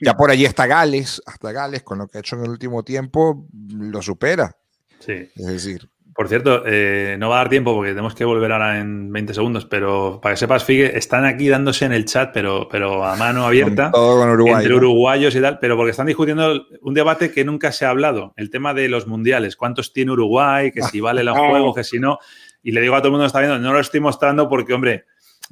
[0.01, 2.85] ya por allí está Gales, hasta Gales, con lo que ha hecho en el último
[2.85, 4.57] tiempo, lo supera.
[5.01, 5.31] Sí.
[5.35, 8.81] Es decir, por cierto, eh, no va a dar tiempo porque tenemos que volver ahora
[8.81, 12.69] en 20 segundos, pero para que sepas, Figue, están aquí dándose en el chat, pero,
[12.71, 13.91] pero a mano abierta.
[13.91, 17.71] Todo con Uruguay, entre uruguayos y tal, pero porque están discutiendo un debate que nunca
[17.71, 19.57] se ha hablado, el tema de los mundiales.
[19.57, 20.73] ¿Cuántos tiene Uruguay?
[20.73, 22.19] Que si vale los juegos, que si no.
[22.63, 24.73] Y le digo a todo el mundo que está viendo, no lo estoy mostrando porque,
[24.73, 25.05] hombre,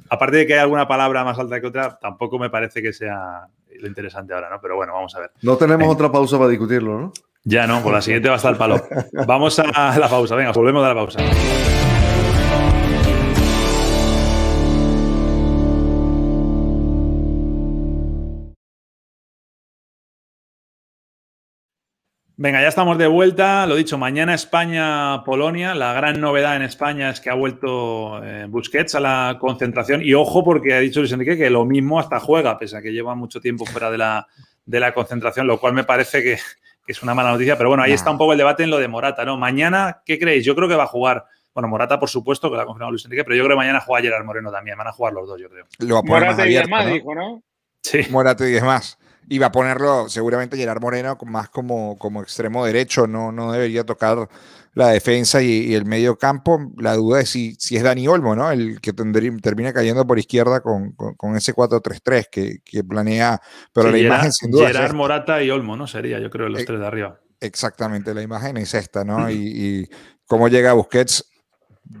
[0.09, 3.47] aparte de que hay alguna palabra más alta que otra, tampoco me parece que sea
[3.69, 4.59] lo interesante ahora, ¿no?
[4.59, 5.31] Pero bueno, vamos a ver.
[5.43, 7.13] No tenemos otra pausa para discutirlo, ¿no?
[7.47, 8.81] Ya no, por la siguiente va a estar el palo.
[9.27, 11.19] Vamos a la pausa, venga, volvemos a la pausa.
[22.37, 23.67] Venga, ya estamos de vuelta.
[23.67, 25.75] Lo dicho, mañana España-Polonia.
[25.75, 30.01] La gran novedad en España es que ha vuelto eh, Busquets a la concentración.
[30.01, 32.91] Y ojo, porque ha dicho Luis Enrique que lo mismo hasta juega, pese a que
[32.91, 34.27] lleva mucho tiempo fuera de la,
[34.65, 36.39] de la concentración, lo cual me parece que
[36.91, 38.87] es una mala noticia, pero bueno, ahí está un poco el debate en lo de
[38.87, 39.37] Morata, ¿no?
[39.37, 40.45] Mañana, ¿qué creéis?
[40.45, 41.25] Yo creo que va a jugar.
[41.53, 43.79] Bueno, Morata, por supuesto, que lo ha confirmado Luis Enrique, pero yo creo que mañana
[43.79, 44.77] juega Gerard Moreno también.
[44.77, 45.65] Van a jugar los dos, yo creo.
[45.79, 47.43] Lo va a poner Morata y más, dijo, ¿no?
[47.81, 48.01] Sí.
[48.09, 48.97] Morata y más.
[49.27, 53.07] Y va a ponerlo seguramente Gerard Moreno más como, como extremo derecho.
[53.07, 54.29] No, no debería tocar
[54.73, 56.59] la defensa y, el medio campo.
[56.77, 58.51] La duda es si, si es Dani Olmo, ¿no?
[58.51, 63.41] El que termina cayendo por izquierda con, con, ese 4-3-3 que, que, planea.
[63.73, 64.67] Pero la imagen sin duda.
[64.67, 65.87] Gerard Morata y Olmo, ¿no?
[65.87, 67.19] Sería, yo creo, los eh, tres de arriba.
[67.39, 69.29] Exactamente, la imagen es esta, ¿no?
[69.31, 69.89] Y, y
[70.27, 71.25] cómo llega Busquets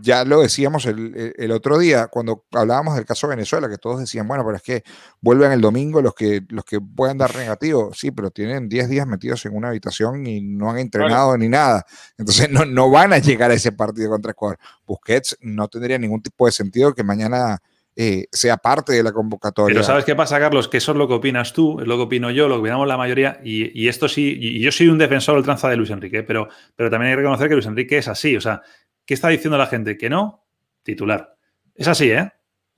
[0.01, 4.27] ya lo decíamos el, otro día cuando hablábamos del caso de Venezuela, que todos decían,
[4.27, 4.83] bueno, pero es que
[5.21, 7.91] vuelven el domingo los que, los que pueden dar negativo.
[7.93, 11.85] Sí, pero tienen 10 días metidos en una habitación y no han entrenado ni nada.
[12.17, 14.57] Entonces no, no van a llegar a ese partido contra Ecuador.
[14.85, 17.61] Busquets no tendría ningún tipo de sentido que mañana
[17.97, 19.73] eh, sea parte de la convocatoria.
[19.73, 20.67] Pero ¿sabes qué pasa, Carlos?
[20.67, 22.89] Que eso es lo que opinas tú, es lo que opino yo, lo que opinamos
[22.89, 26.49] la mayoría, y, esto sí, y yo soy un defensor ultranza de Luis Enrique, pero,
[26.75, 28.61] pero también hay que reconocer que Luis Enrique es así, o sea,
[29.05, 29.97] ¿qué está diciendo la gente?
[29.97, 30.45] Que no,
[30.83, 31.35] titular.
[31.73, 32.31] Es así, ¿eh?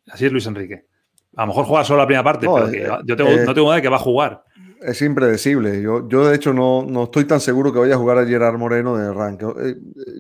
[0.08, 0.86] Así es Luis Enrique.
[1.36, 3.68] A lo mejor juega solo la primera parte, pero eh, yo tengo, eh, no tengo
[3.68, 4.44] duda de que va a jugar.
[4.82, 5.82] Es impredecible.
[5.82, 8.58] Yo, yo de hecho, no, no estoy tan seguro que vaya a jugar a Gerard
[8.58, 9.46] Moreno de arranque.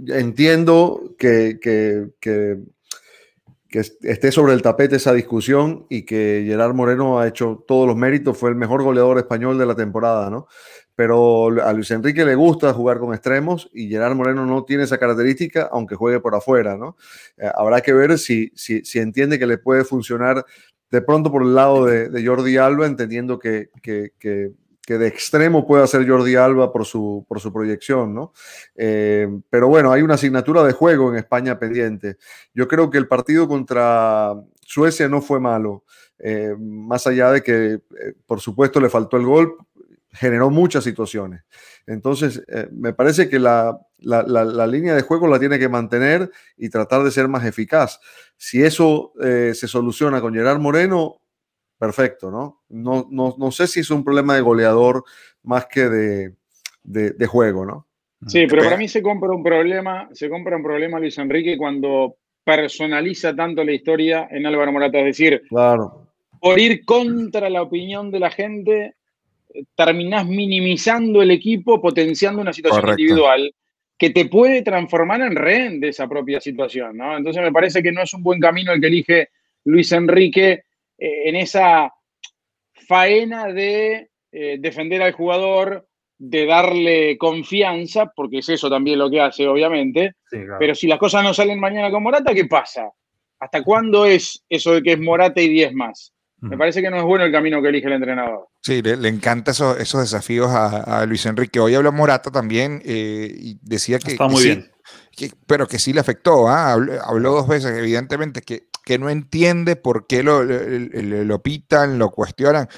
[0.07, 2.57] entiendo que, que, que
[3.69, 7.97] que esté sobre el tapete esa discusión y que Gerard Moreno ha hecho todos los
[7.97, 10.47] méritos, fue el mejor goleador español de la temporada, ¿no?
[10.97, 14.97] Pero a Luis Enrique le gusta jugar con extremos y Gerard Moreno no tiene esa
[14.97, 16.97] característica, aunque juegue por afuera, ¿no?
[17.37, 20.43] Eh, habrá que ver si, si, si, entiende que le puede funcionar
[20.89, 24.13] de pronto por el lado de, Jordi Alba, entendiendo que, que,
[24.87, 28.31] que de extremo puede hacer Jordi Alba por su, por su proyección, ¿no?
[28.73, 32.15] Eh, pero bueno, hay una asignatura de juego en España pendiente.
[32.53, 35.83] Yo creo que el partido contra Suecia no fue malo,
[36.19, 37.81] eh, más allá de que,
[38.25, 39.57] por supuesto, le faltó el gol,
[40.17, 41.43] generó muchas situaciones.
[41.85, 46.69] Entonces, me parece que la, la, la, línea de juego la tiene que mantener y
[46.69, 47.99] tratar de ser más eficaz.
[48.35, 51.21] Si eso se soluciona con Gerard Moreno,
[51.77, 52.63] perfecto, ¿no?
[52.69, 55.03] No, no, no sé si es un problema de goleador
[55.43, 56.33] más que de,
[56.83, 57.87] de, juego, ¿no?
[58.25, 62.15] Sí, pero para mí se compra un problema, se compra un problema Luis Enrique cuando
[62.43, 66.07] personaliza tanto la historia en Álvaro Morata, es decir, claro.
[66.39, 68.95] por ir contra la opinión de la gente, eh,
[69.75, 73.53] terminás minimizando el equipo, potenciando una situación individual
[73.97, 77.17] que te puede transformar en rehén de esa propia situación, ¿no?
[77.17, 79.29] Entonces me parece que no es un buen camino el que elige
[79.65, 80.63] Luis Enrique
[80.97, 81.91] eh, en esa
[82.73, 85.87] faena de eh, defender al jugador,
[86.19, 90.13] de darle confianza, porque es eso también lo que hace, obviamente.
[90.59, 92.91] Pero si las cosas no salen mañana con Morata, ¿qué pasa?
[93.39, 96.13] ¿Hasta cuándo es eso de que es Morata y 10 más?
[96.39, 98.47] Me parece que no es bueno el camino que elige el entrenador.
[98.61, 101.59] Sí, le, le encanta esos, esos desafíos a, Luis Enrique.
[101.59, 104.11] Hoy habló Morata también eh, y decía que...
[104.11, 104.71] Está muy bien.
[105.47, 106.47] pero que sí le afectó.
[106.47, 106.73] ¿ah?
[106.73, 112.69] habló, dos veces, evidentemente, que que no entiende por qué lo, lo, pitan, lo cuestionan.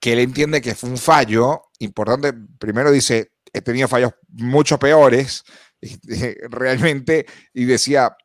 [0.00, 2.32] que él entiende que fue un fallo importante.
[2.58, 5.44] Primero dice, he tenido fallos mucho peores,
[6.48, 8.16] realmente, y decía,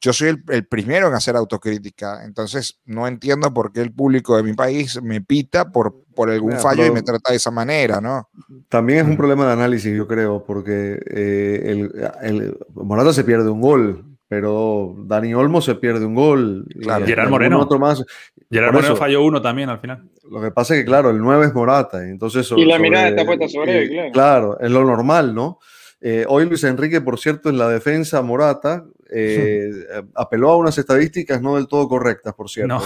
[0.00, 4.42] yo soy el, primero en hacer autocrítica, entonces no entiendo por qué el público de
[4.42, 8.28] mi país me pita por, por algún fallo y me trata de esa manera, ¿no?
[8.68, 11.92] También es un problema de análisis, yo creo, porque eh, el,
[12.22, 16.66] el, Morata se pierde un gol, pero Dani Olmo se pierde un gol.
[16.80, 17.60] Claro, Gerard Moreno.
[17.60, 18.04] Otro más.
[18.50, 20.08] Gerard Moreno falló uno también al final.
[20.30, 22.50] Lo que pasa es que, claro, el 9 es Morata, entonces...
[22.54, 24.12] y la mirada está puesta sobre él, claro.
[24.12, 25.58] Claro, es lo normal, ¿no?
[26.00, 29.70] Eh, hoy Luis Enrique, por cierto, en la defensa Morata, eh,
[30.14, 32.80] apeló a unas estadísticas no del todo correctas, por cierto.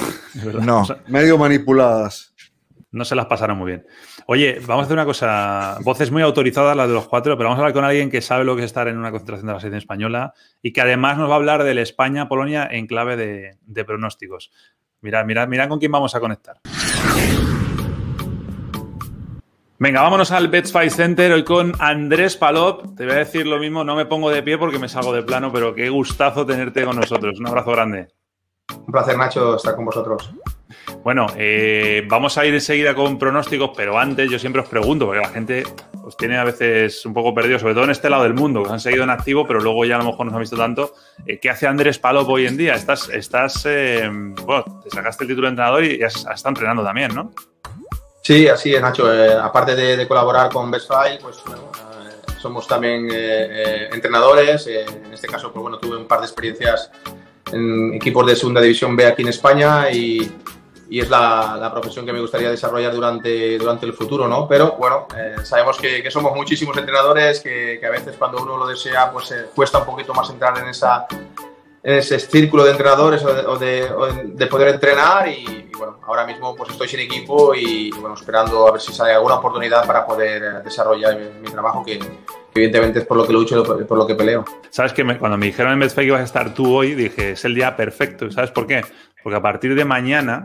[0.45, 0.87] No, no.
[1.09, 2.35] medio manipuladas.
[2.91, 3.87] No se las pasaron muy bien.
[4.27, 5.79] Oye, vamos a hacer una cosa.
[5.83, 8.45] Voces muy autorizadas, las de los cuatro, pero vamos a hablar con alguien que sabe
[8.45, 11.31] lo que es estar en una concentración de la selección española y que además nos
[11.31, 14.53] va a hablar del España-Polonia en clave de, de pronósticos.
[15.01, 16.61] Mirad, mirad, mirad con quién vamos a conectar.
[19.83, 22.97] Venga, vámonos al Betsfight Center hoy con Andrés Palop.
[22.97, 25.25] Te voy a decir lo mismo, no me pongo de pie porque me salgo de
[25.25, 27.41] plano, pero qué gustazo tenerte con nosotros.
[27.41, 28.07] Un abrazo grande.
[28.77, 30.33] Un placer, Nacho, estar con vosotros.
[31.03, 35.21] Bueno, eh, vamos a ir enseguida con pronósticos, pero antes yo siempre os pregunto, porque
[35.21, 35.65] la gente
[36.05, 38.69] os tiene a veces un poco perdido, sobre todo en este lado del mundo, que
[38.69, 40.57] os han seguido en activo, pero luego ya a lo mejor no os han visto
[40.57, 40.95] tanto.
[41.27, 42.75] Eh, ¿Qué hace Andrés Palop hoy en día?
[42.75, 47.13] Estás, estás eh, bueno, te sacaste el título de entrenador y has estado entrenando también,
[47.13, 47.33] ¿no?
[48.23, 49.13] Sí, así es, Nacho.
[49.13, 50.89] Eh, aparte de, colaborar con Best
[51.21, 54.67] pues eh, somos también eh, entrenadores.
[54.69, 56.91] en este caso, pues bueno, tuve un par de experiencias
[57.51, 60.31] en equipos de segunda división B aquí en España y,
[60.89, 64.47] es la, profesión que me gustaría desarrollar durante, durante el futuro, ¿no?
[64.47, 65.09] Pero bueno,
[65.43, 69.87] sabemos que, somos muchísimos entrenadores, que, a veces cuando uno lo desea, pues cuesta un
[69.87, 71.07] poquito más entrar en esa
[71.83, 77.01] ese círculo de entrenadores o de, poder entrenar y, bueno, ahora mismo pues estoy sin
[77.01, 81.51] equipo y, bueno, esperando a ver si sale alguna oportunidad para poder eh, desarrollar mi,
[81.51, 81.99] trabajo que,
[82.55, 84.45] evidentemente es por lo que lucho y por lo que peleo.
[84.71, 87.45] Sabes que cuando me dijeron en Betfair que ibas a estar tú hoy, dije, es
[87.45, 88.31] el día perfecto.
[88.31, 88.85] ¿Sabes por qué?
[89.23, 90.45] Porque a partir de mañana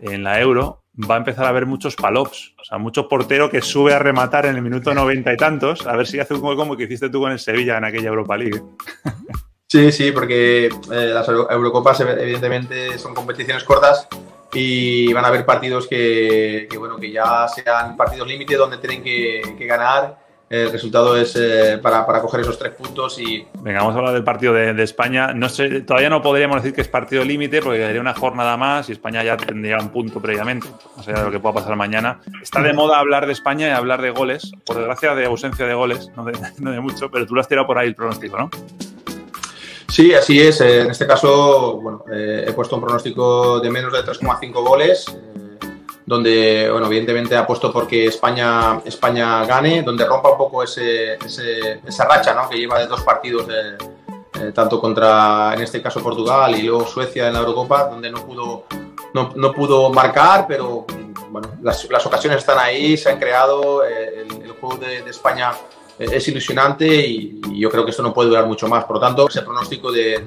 [0.00, 3.60] en la Euro va a empezar a haber muchos palops, o sea, muchos porteros que
[3.60, 6.56] sube a rematar en el minuto noventa y tantos, a ver si hace un gol
[6.56, 8.62] como que hiciste tú con el Sevilla en aquella Europa League.
[9.70, 14.08] Sí, sí, porque eh, las Eurocopas evidentemente son competiciones cortas
[14.54, 19.66] y van a haber partidos que, bueno, que ya sean partidos límite donde tienen que,
[19.66, 20.26] ganar.
[20.48, 23.46] El resultado es eh, para, coger esos tres puntos y...
[23.60, 25.34] Venga, vamos a hablar del partido de, España.
[25.34, 28.88] No sé, todavía no podríamos decir que es partido límite porque quedaría una jornada más
[28.88, 30.66] y España ya tendría un punto previamente,
[30.96, 32.20] no sé de lo que pueda pasar mañana.
[32.42, 35.74] Está de moda hablar de España y hablar de goles, por desgracia de ausencia de
[35.74, 38.38] goles, no de, no de mucho, pero tú lo has tirado por ahí el pronóstico,
[38.38, 38.50] ¿no?
[39.88, 40.60] Sí, así es.
[40.60, 45.06] Eh, en este caso, bueno, eh, he puesto un pronóstico de menos de 3,5 goles,
[45.08, 45.58] eh,
[46.04, 52.34] donde, bueno, evidentemente apuesto porque España, España gane, donde rompa un poco ese, esa racha
[52.34, 52.48] ¿no?
[52.48, 53.46] que lleva de dos partidos,
[54.54, 58.64] tanto contra, en este caso, Portugal y luego Suecia en la Eurocopa, donde no pudo,
[59.12, 60.86] no, no pudo marcar, pero
[61.30, 65.52] bueno, las, las, ocasiones están ahí, se han creado, el, el, juego de, de España
[65.98, 68.84] es ilusionante y, yo creo que esto no puede durar mucho más.
[68.84, 70.20] Por lo tanto, ese pronóstico de,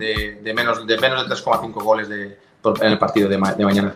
[0.54, 2.38] menos de, menos de 3,5 goles de,
[2.82, 3.96] en el partido de, mañana.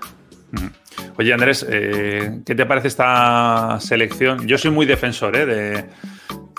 [1.18, 4.48] Oye, Andrés, eh, ¿qué te parece esta selección?
[4.48, 5.86] Yo soy muy defensor eh, de,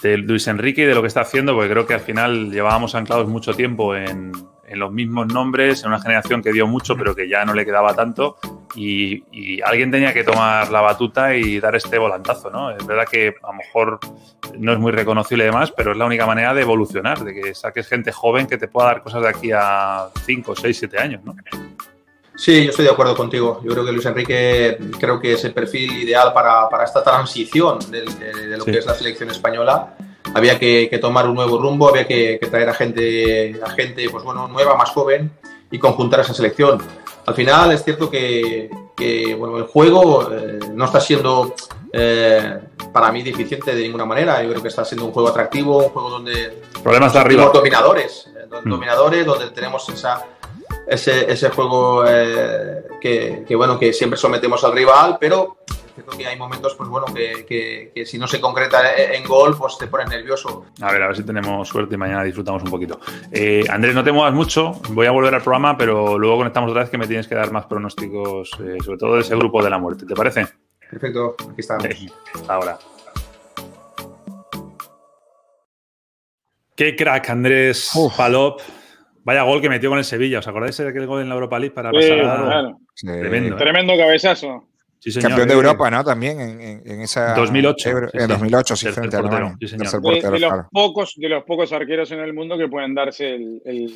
[0.02, 2.94] de Luis Enrique y de lo que está haciendo, porque creo que al final llevábamos
[2.94, 4.32] anclados mucho tiempo en,
[4.66, 7.64] en los mismos nombres, en una generación que dio mucho, pero que ya no le
[7.64, 8.36] quedaba tanto.
[8.74, 12.70] Y, alguien tenía que tomar la batuta y dar este volantazo, ¿no?
[12.70, 14.00] Es verdad que a lo mejor
[14.58, 17.54] no es muy reconocible y demás, pero es la única manera de evolucionar, de que
[17.54, 21.24] saques gente joven que te pueda dar cosas de aquí a 5, 6, 7 años,
[21.24, 21.34] ¿no?
[22.34, 23.60] Sí, yo estoy de acuerdo contigo.
[23.64, 27.78] Yo creo que Luis Enrique creo que es el perfil ideal para, para esta transición
[27.90, 28.04] de,
[28.56, 29.96] lo que es la selección española
[30.34, 34.48] había que, tomar un nuevo rumbo, había que, traer a gente, a gente pues bueno,
[34.48, 35.30] nueva, más joven
[35.70, 36.82] y conjuntar esa selección.
[37.26, 38.70] Al final es cierto que,
[39.38, 41.54] bueno, el juego eh, no está siendo
[41.92, 42.60] eh,
[42.92, 44.42] para mí deficiente de ninguna manera.
[44.42, 47.50] Yo creo que está siendo un juego atractivo, un juego donde problemas de arriba.
[47.52, 48.70] dominadores, eh, mm.
[48.70, 50.24] dominadores, donde tenemos esa,
[50.86, 52.04] ese, ese juego
[53.00, 55.56] que, que, bueno, que siempre sometemos al rival, pero
[55.96, 59.78] cierto que hay momentos, pues bueno, que, que, si no se concreta en gol, pues
[59.78, 60.66] te pones nervioso.
[60.80, 63.00] A ver, a ver si tenemos suerte y mañana disfrutamos un poquito.
[63.32, 66.82] Eh, Andrés, no te muevas mucho, voy a volver al programa, pero luego conectamos otra
[66.82, 69.70] vez que me tienes que dar más pronósticos, eh, sobre todo de ese grupo de
[69.70, 70.46] la muerte, ¿te parece?
[70.90, 71.86] Perfecto, aquí estamos.
[72.34, 72.78] hasta ahora.
[76.76, 78.60] Qué crack, Andrés Palop.
[79.24, 80.38] Vaya gol que metió con el Sevilla.
[80.38, 82.76] ¿Os acordáis de aquel gol en la Europa League para pasar?
[82.94, 83.58] Tremendo, ¿eh?
[83.58, 84.68] Tremendo cabezazo.
[85.20, 86.04] Campeón de Europa, ¿no?
[86.04, 87.34] También en, esa.
[87.34, 87.90] 2008.
[88.12, 89.56] en 2008, sí, frente a Alemania.
[89.60, 93.92] de, los pocos, de los pocos arqueros en el mundo que pueden darse el,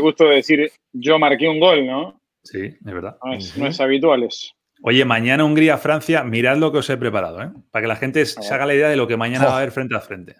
[0.00, 2.20] gusto de decir yo marqué un gol, ¿no?
[2.42, 3.16] Sí, es verdad.
[3.24, 4.52] No es, no es habituales.
[4.82, 7.50] Oye, mañana Hungría-Francia, mirad lo que os he preparado, ¿eh?
[7.70, 9.72] para que la gente se haga la idea de lo que mañana va a haber
[9.72, 10.36] frente a frente.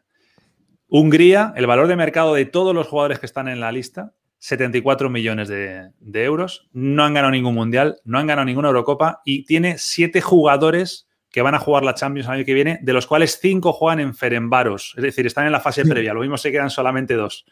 [0.89, 5.11] Hungría, el valor de mercado de todos los jugadores que están en la lista, 74
[5.11, 5.93] millones de,
[6.25, 6.69] euros.
[6.73, 11.43] No han ganado ningún mundial, no han ganado ninguna Eurocopa y tiene siete jugadores que
[11.43, 14.15] van a jugar la Champions el año que viene, de los cuales cinco juegan en
[14.15, 16.13] Ferenbaros, es decir, están en la fase previa.
[16.13, 17.45] Lo mismo se quedan solamente dos.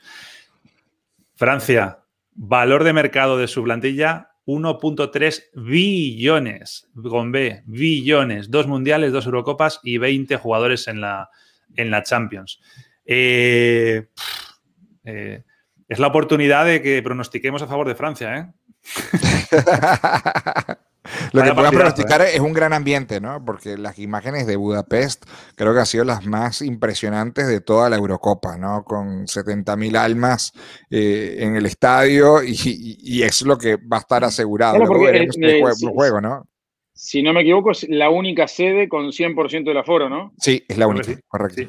[1.36, 2.00] Francia,
[2.32, 9.78] valor de mercado de su plantilla, 1.3 billones, con B, billones, dos mundiales, dos Eurocopas
[9.84, 11.28] y 20 jugadores en la,
[11.76, 12.60] en la Champions.
[13.04, 14.08] Eh,
[15.04, 15.42] eh,
[15.88, 18.46] es la oportunidad de que pronostiquemos a favor de Francia, ¿eh?
[21.32, 23.44] Lo que podemos pronosticar es un gran ambiente, ¿no?
[23.44, 25.24] Porque las imágenes de Budapest
[25.54, 28.84] creo que han sido las más impresionantes de toda la Eurocopa, ¿no?
[28.84, 30.52] Con 70.000 almas
[30.90, 34.78] eh, en el estadio y, es lo que va a estar asegurado.
[34.86, 35.28] porque,
[35.94, 36.46] juego, ¿no?
[36.92, 40.32] Si no me equivoco, es la única sede con 100% del aforo, ¿no?
[40.38, 41.62] Sí, es la única, correcto.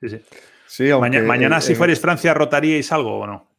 [0.00, 0.18] Sí,
[0.66, 0.84] sí.
[0.92, 3.55] mañana, si fuerais Francia, ¿rotaríais algo o no?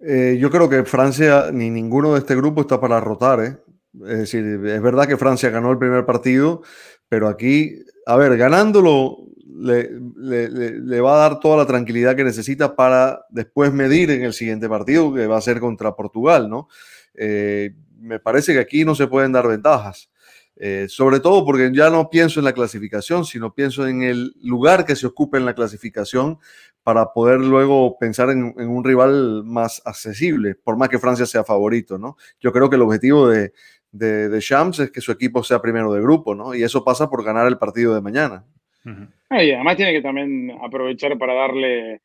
[0.00, 3.56] Eh, yo creo que Francia, ni ninguno de este grupo está para rotar, ¿eh?
[4.04, 6.62] Es decir, es verdad que Francia ganó el primer partido,
[7.08, 9.26] pero aquí, a ver, ganándolo
[9.58, 14.68] le, va a dar toda la tranquilidad que necesita para después medir en el siguiente
[14.68, 16.68] partido, que va a ser contra Portugal, ¿no?
[17.14, 20.10] Eh, me parece que aquí no se pueden dar ventajas.
[20.58, 24.86] Eh, sobre todo porque ya no pienso en la clasificación, sino pienso en el lugar
[24.86, 26.38] que se ocupe en la clasificación
[26.86, 31.42] para poder luego pensar en, en, un rival más accesible, por más que Francia sea
[31.42, 32.14] favorito, ¿no?
[32.38, 33.50] Yo creo que el objetivo de,
[33.90, 36.54] de, de, Shams es que su equipo sea primero de grupo, ¿no?
[36.54, 38.44] Y eso pasa por ganar el partido de mañana.
[38.84, 42.02] y además tiene que también aprovechar para darle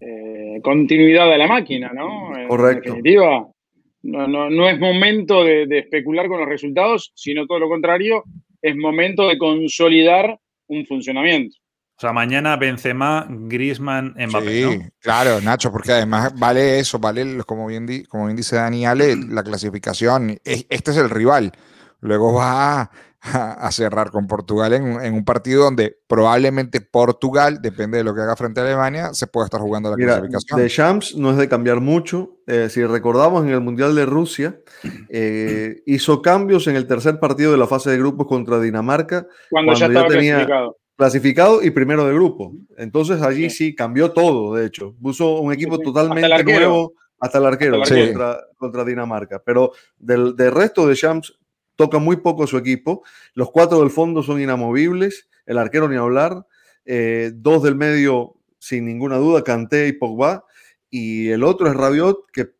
[0.00, 2.30] eh, continuidad a la máquina, ¿no?
[2.46, 2.90] Correcto.
[2.90, 3.48] En definitiva,
[4.02, 8.24] no, no, no es momento de, de, especular con los resultados, sino todo lo contrario,
[8.60, 11.56] es momento de consolidar un funcionamiento.
[12.00, 17.66] O sea, mañana Benzema, Griezmann, Mbappé, sí, claro, Nacho, porque además vale eso, vale, como
[17.66, 20.40] bien, como bien dice Dani Ale, la clasificación.
[20.42, 21.52] Este es el rival.
[22.00, 22.90] Luego va
[23.20, 28.34] a, cerrar con Portugal en, un partido donde probablemente Portugal, depende de lo que haga
[28.34, 30.58] frente a Alemania, se pueda estar jugando la clasificación.
[30.58, 32.38] De Champs no es de cambiar mucho.
[32.46, 34.58] Eh, si recordamos, en el Mundial de Rusia
[35.10, 39.26] eh, hizo cambios en el tercer partido de la fase de grupos contra Dinamarca.
[39.50, 42.52] Cuando, ya estaba clasificado clasificado y primero de grupo.
[42.76, 44.94] Entonces allí sí, cambió todo, de hecho.
[45.00, 47.80] Puso un equipo totalmente nuevo hasta el arquero,
[48.58, 49.42] Contra, Dinamarca.
[49.42, 51.38] Pero del, resto de Champs
[51.74, 53.02] toca muy poco su equipo.
[53.32, 56.46] Los cuatro del fondo son inamovibles, el arquero ni hablar.
[56.84, 60.44] Eh, dos del medio, sin ninguna duda, Kanté y Pogba.
[60.90, 62.50] Y el otro es Rabiot, que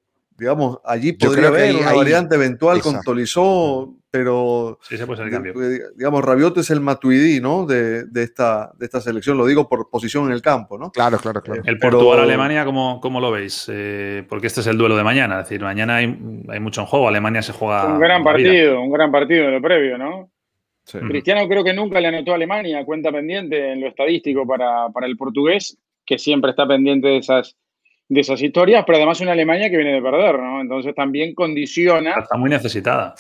[0.40, 5.52] digamos, allí podría haber una variante eventual con Tolizó, pero sí, se puede cambio.
[5.94, 7.66] digamos, Rabiot es el Matuidi, ¿no?
[7.66, 10.90] De, de, esta, de esta selección, lo digo por posición en el campo, ¿no?
[10.92, 11.62] Claro, claro, claro.
[11.66, 13.66] El Portugal-Alemania, ¿cómo, ¿cómo, lo veis?
[13.70, 16.06] Eh, porque este es el duelo de mañana, es decir, mañana hay,
[16.48, 17.84] hay mucho en juego, Alemania se juega...
[17.92, 20.30] Un gran partido, un gran partido de lo previo, ¿no?
[20.90, 25.06] Cristiano creo que nunca le anotó a Alemania cuenta pendiente en lo estadístico para, para
[25.06, 27.56] el portugués, que siempre está pendiente de esas
[28.10, 30.60] de esas historias, pero además una Alemania que viene de perder, ¿no?
[30.60, 32.16] Entonces también condiciona.
[32.18, 33.14] Está muy necesitada.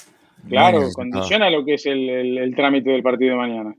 [0.48, 3.74] Claro, condiciona lo que es el, trámite del partido de mañana.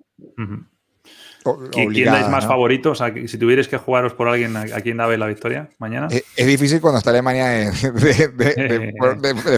[1.71, 2.91] ¿Quién es más favorito?
[2.91, 6.07] O sea, si tuvierais que jugaros por alguien, ¿a quién da la victoria mañana?
[6.09, 8.93] Es, difícil cuando está Alemania de,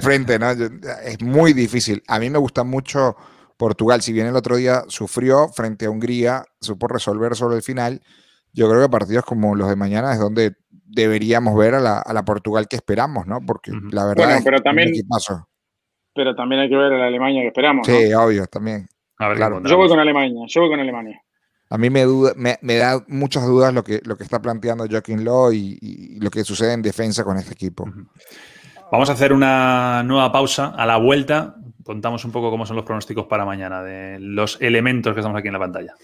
[0.01, 0.49] frente, ¿no?
[0.49, 2.01] Es muy difícil.
[2.07, 3.15] A mí me gusta mucho
[3.57, 4.01] Portugal.
[4.01, 8.01] Si bien el otro día sufrió frente a Hungría, supo resolver sobre el final.
[8.53, 10.55] Yo creo que partidos como los de mañana es donde
[10.85, 13.39] deberíamos ver a la, Portugal que esperamos, ¿no?
[13.45, 14.91] Porque la verdad bueno, pero también,
[16.13, 17.87] Pero también hay que ver a la Alemania que esperamos.
[17.87, 18.87] Sí, obvio, también.
[19.65, 21.21] Yo voy con Alemania, yo voy con Alemania.
[21.69, 25.23] A mí me, duda, me, da muchas dudas lo que, lo que está planteando Joaquín
[25.23, 27.89] Lowe y, lo que sucede en defensa con este equipo.
[28.91, 30.73] Vamos a hacer una nueva pausa.
[30.77, 35.13] A la vuelta contamos un poco cómo son los pronósticos para mañana, de los elementos
[35.13, 35.95] que estamos aquí en la pantalla.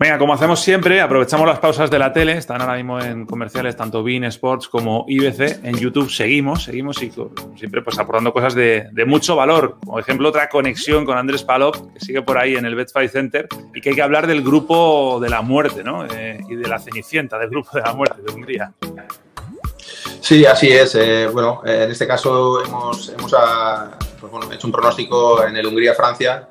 [0.00, 2.34] Venga, como hacemos siempre, aprovechamos las pausas de la tele.
[2.34, 5.64] Están ahora mismo en comerciales tanto Bean Sports como IBC.
[5.64, 7.10] En YouTube seguimos, seguimos y
[7.56, 9.76] siempre pues aportando cosas de, mucho valor.
[9.84, 13.48] Por ejemplo, otra conexión con Andrés Palop, que sigue por ahí en el Betfair Center,
[13.74, 16.06] y que hay que hablar del grupo de la muerte, ¿no?
[16.06, 18.72] Eh, y de la cenicienta, del grupo de la muerte de Hungría.
[20.20, 20.94] Sí, así es.
[20.94, 25.66] Eh, bueno, eh, en este caso hemos, hemos ah, pues hecho un pronóstico en el
[25.66, 26.50] Hungría-Francia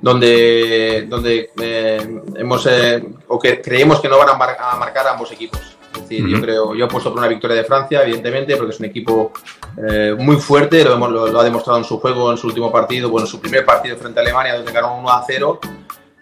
[0.00, 5.32] donde, donde eh, hemos eh, o que creemos que no van a, marcar a ambos
[5.32, 5.60] equipos.
[5.94, 8.78] Es decir, yo creo, yo he puesto por una victoria de Francia, evidentemente, porque es
[8.78, 9.32] un equipo
[9.76, 13.10] eh, muy fuerte, lo, hemos, lo, ha demostrado en su juego, en su último partido,
[13.10, 15.58] bueno, en su primer partido frente a Alemania, donde ganó 1 a 0,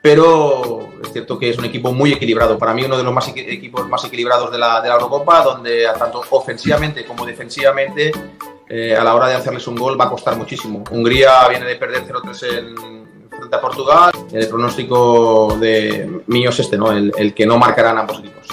[0.01, 2.57] pero es cierto que es un equipo muy equilibrado.
[2.59, 5.87] Para mí, uno de los más equipos más equilibrados de la, de la Eurocopa, donde
[5.99, 8.13] tanto ofensivamente como defensivamente,
[8.99, 10.83] a la hora de hacerles un gol va a costar muchísimo.
[10.91, 13.06] Hungría viene de perder 0-3 en
[13.37, 14.11] frente a Portugal.
[14.33, 16.93] El pronóstico de mío es este, ¿no?
[16.93, 18.47] El, que no marcarán ambos equipos.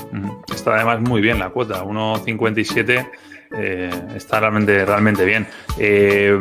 [0.53, 3.09] Está además muy bien la cuota, 1.57.
[3.55, 5.47] Eh, está realmente, realmente bien.
[5.77, 6.35] Eh,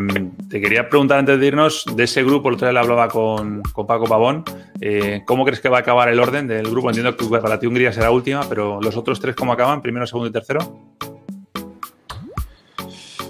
[0.49, 3.63] te quería preguntar antes de irnos de ese grupo, el otro día le hablaba con,
[3.63, 4.45] Paco Pavón.
[4.81, 6.89] Eh, ¿Cómo crees que va a acabar el orden del grupo?
[6.89, 9.83] Entiendo que para ti Hungría será última, pero los otros tres, ¿cómo acaban?
[9.83, 10.61] ¿Primero, segundo y tercero?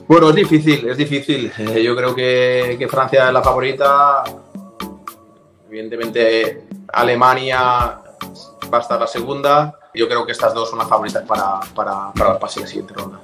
[0.06, 1.52] Bueno, es difícil, es difícil.
[1.82, 4.22] yo creo que, que Francia es la favorita.
[5.72, 7.98] Evidentemente, Alemania
[8.70, 9.74] va a estar la segunda.
[9.94, 12.68] Yo creo que estas dos son las favoritas para, para, para el pase de la
[12.68, 13.20] siguiente ronda.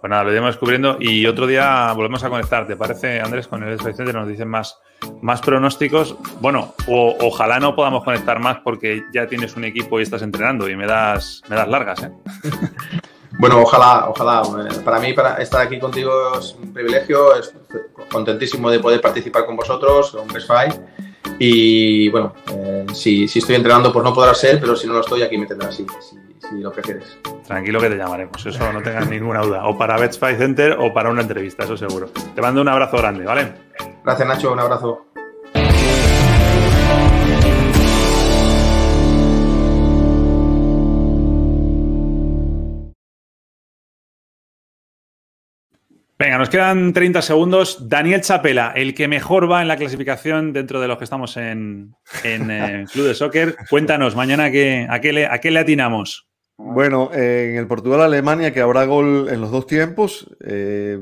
[0.00, 2.66] Pues nada, lo iremos descubriendo y otro día volvemos a conectar.
[2.66, 4.80] ¿Te parece, Andrés, con el Center nos dicen más,
[5.20, 6.16] más pronósticos?
[6.40, 10.74] Bueno, ojalá no podamos conectar más porque ya tienes un equipo y estás entrenando y
[10.74, 12.10] me das, me das largas, ¿eh?
[13.38, 14.42] Bueno, ojalá, ojalá.
[14.84, 17.34] Para mí, para estar aquí contigo es un privilegio.
[17.34, 17.54] Es
[18.10, 20.48] contentísimo de poder participar con vosotros, con Best
[21.38, 25.22] y bueno, eh, si, estoy entrenando, pues no podrá ser, pero si no lo estoy,
[25.22, 27.18] aquí me tendrás, si, si, lo prefieres.
[27.46, 29.66] Tranquilo que te llamaremos, eso no tengas ninguna duda.
[29.66, 32.08] O para Betspy Center o para una entrevista, eso seguro.
[32.34, 33.52] Te mando un abrazo grande, ¿vale?
[34.04, 35.11] Gracias, Nacho, un abrazo.
[46.22, 47.88] Venga, nos quedan 30 segundos.
[47.88, 51.96] Daniel Chapela, el que mejor va en la clasificación dentro de los que estamos en,
[52.22, 53.56] en eh, Club de Soccer.
[53.68, 56.28] Cuéntanos, mañana a, qué le, a qué le atinamos.
[56.56, 60.96] Bueno, en el Portugal-Alemania, que habrá gol en los dos tiempos, eh,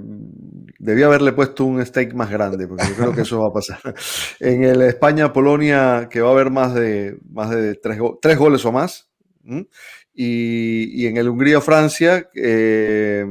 [0.79, 3.79] debía haberle puesto un stake más grande, porque yo creo que eso va a pasar.
[4.41, 8.73] En el España-Polonia, que va a haber más de, más de tres, tres goles o
[8.73, 9.11] más.
[10.15, 13.27] Y, y, en el Hungría-Francia, eh,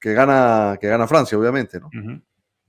[0.00, 1.90] que gana, que gana Francia, obviamente, ¿no?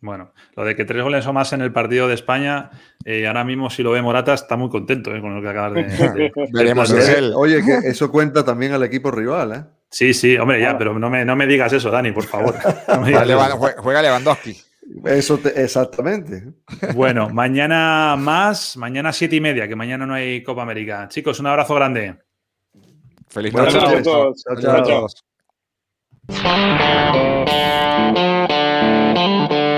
[0.01, 2.71] Bueno, lo de que tres goles o más en el partido de España,
[3.05, 5.73] eh, ahora mismo si lo ve Morata está muy contento eh, con lo que acabas
[5.75, 6.32] de...
[6.51, 6.91] Veremos
[7.36, 9.63] Oye, que eso cuenta también al equipo rival, ¿eh?
[9.91, 12.55] Sí, sí, hombre, ya, pero no me, no me digas eso, Dani, por favor.
[13.77, 14.57] juega Lewandowski.
[15.05, 16.43] Eso exactamente.
[16.95, 21.07] Bueno, mañana más, mañana siete y media, que mañana no hay Copa América.
[21.09, 22.15] Chicos, un abrazo grande.
[23.27, 23.77] Feliz noche.
[23.77, 24.01] a
[24.84, 25.23] todos.
[26.28, 27.51] Thank
[29.51, 29.70] you.